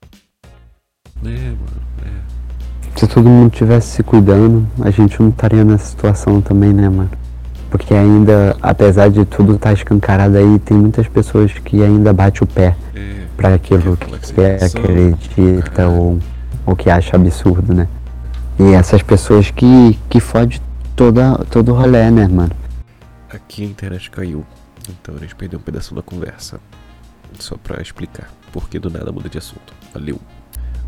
É, 1.25 1.49
mano, 1.49 1.81
é. 2.05 2.99
Se 2.99 3.07
todo 3.07 3.27
mundo 3.27 3.49
tivesse 3.51 3.87
se 3.97 4.03
cuidando, 4.03 4.67
a 4.81 4.91
gente 4.91 5.19
não 5.19 5.29
estaria 5.29 5.63
nessa 5.65 5.85
situação 5.87 6.39
também, 6.39 6.71
né, 6.71 6.87
mano? 6.87 7.09
Porque 7.71 7.93
ainda, 7.93 8.55
apesar 8.61 9.09
de 9.09 9.25
tudo 9.25 9.55
estar 9.55 9.73
escancarado 9.73 10.37
aí, 10.37 10.59
tem 10.59 10.77
muitas 10.77 11.07
pessoas 11.07 11.51
que 11.53 11.83
ainda 11.83 12.13
bate 12.13 12.41
o 12.43 12.47
pé 12.47 12.75
É, 12.95 13.25
pra 13.39 13.55
aquilo 13.55 13.95
que 13.95 14.41
é, 14.41 14.65
acredita 14.65 15.87
ou, 15.87 16.19
ou 16.65 16.75
que 16.75 16.89
acha 16.89 17.15
absurdo, 17.15 17.73
né? 17.73 17.87
E 18.59 18.73
essas 18.73 19.01
pessoas 19.01 19.49
que, 19.49 19.97
que 20.09 20.19
fode 20.19 20.61
toda, 20.93 21.37
todo 21.45 21.71
o 21.71 21.75
rolê, 21.75 22.11
né, 22.11 22.27
mano? 22.27 22.51
Aqui 23.29 23.63
a 23.63 23.65
internet 23.65 24.11
caiu, 24.11 24.45
então 24.89 25.15
a 25.15 25.19
gente 25.19 25.35
perdeu 25.35 25.57
um 25.57 25.61
pedaço 25.61 25.95
da 25.95 26.01
conversa. 26.01 26.59
Só 27.39 27.55
pra 27.55 27.81
explicar 27.81 28.29
por 28.51 28.67
que 28.67 28.77
do 28.77 28.89
nada 28.89 29.11
muda 29.11 29.29
de 29.29 29.37
assunto. 29.37 29.73
Valeu. 29.93 30.19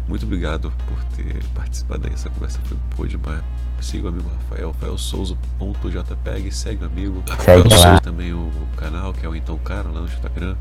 Muito 0.09 0.25
obrigado 0.25 0.73
por 0.89 1.01
ter 1.15 1.41
participado 1.55 2.07
aí. 2.07 2.13
Essa 2.13 2.29
conversa 2.31 2.59
foi 2.65 2.77
boa 2.97 3.07
demais. 3.07 3.41
Siga 3.79 4.07
o 4.07 4.09
amigo 4.09 4.29
Rafael, 4.29 4.71
rafaelsouza.jpg, 4.71 6.51
segue 6.51 6.83
o 6.83 6.87
amigo. 6.87 7.23
Segue 7.39 7.69
lá. 7.69 7.77
Segue 7.77 8.01
também 8.01 8.33
o 8.33 8.51
canal, 8.75 9.13
que 9.13 9.25
é 9.25 9.29
o 9.29 9.35
Então 9.35 9.57
Cara, 9.59 9.87
lá 9.87 10.01
no 10.01 10.07
Instagram. 10.07 10.55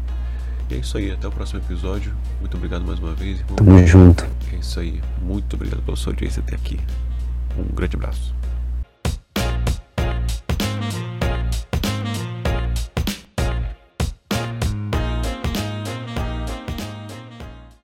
E 0.70 0.74
é 0.74 0.78
isso 0.78 0.96
aí, 0.96 1.11
até 1.11 1.26
o 1.26 1.33
próximo 1.33 1.61
episódio. 1.61 2.14
Muito 2.38 2.56
obrigado 2.56 2.85
mais 2.85 2.98
uma 3.00 3.12
vez, 3.12 3.40
irmão. 3.40 3.56
Tamo 3.56 3.87
junto. 3.87 4.24
É 4.52 4.56
isso 4.56 4.78
aí. 4.78 5.00
Muito 5.20 5.54
obrigado 5.56 5.83
pela 5.83 5.96
sua 5.96 6.12
audiência 6.12 6.40
até 6.40 6.54
aqui. 6.54 6.78
Um 7.59 7.74
grande 7.74 7.96
abraço. 7.96 8.39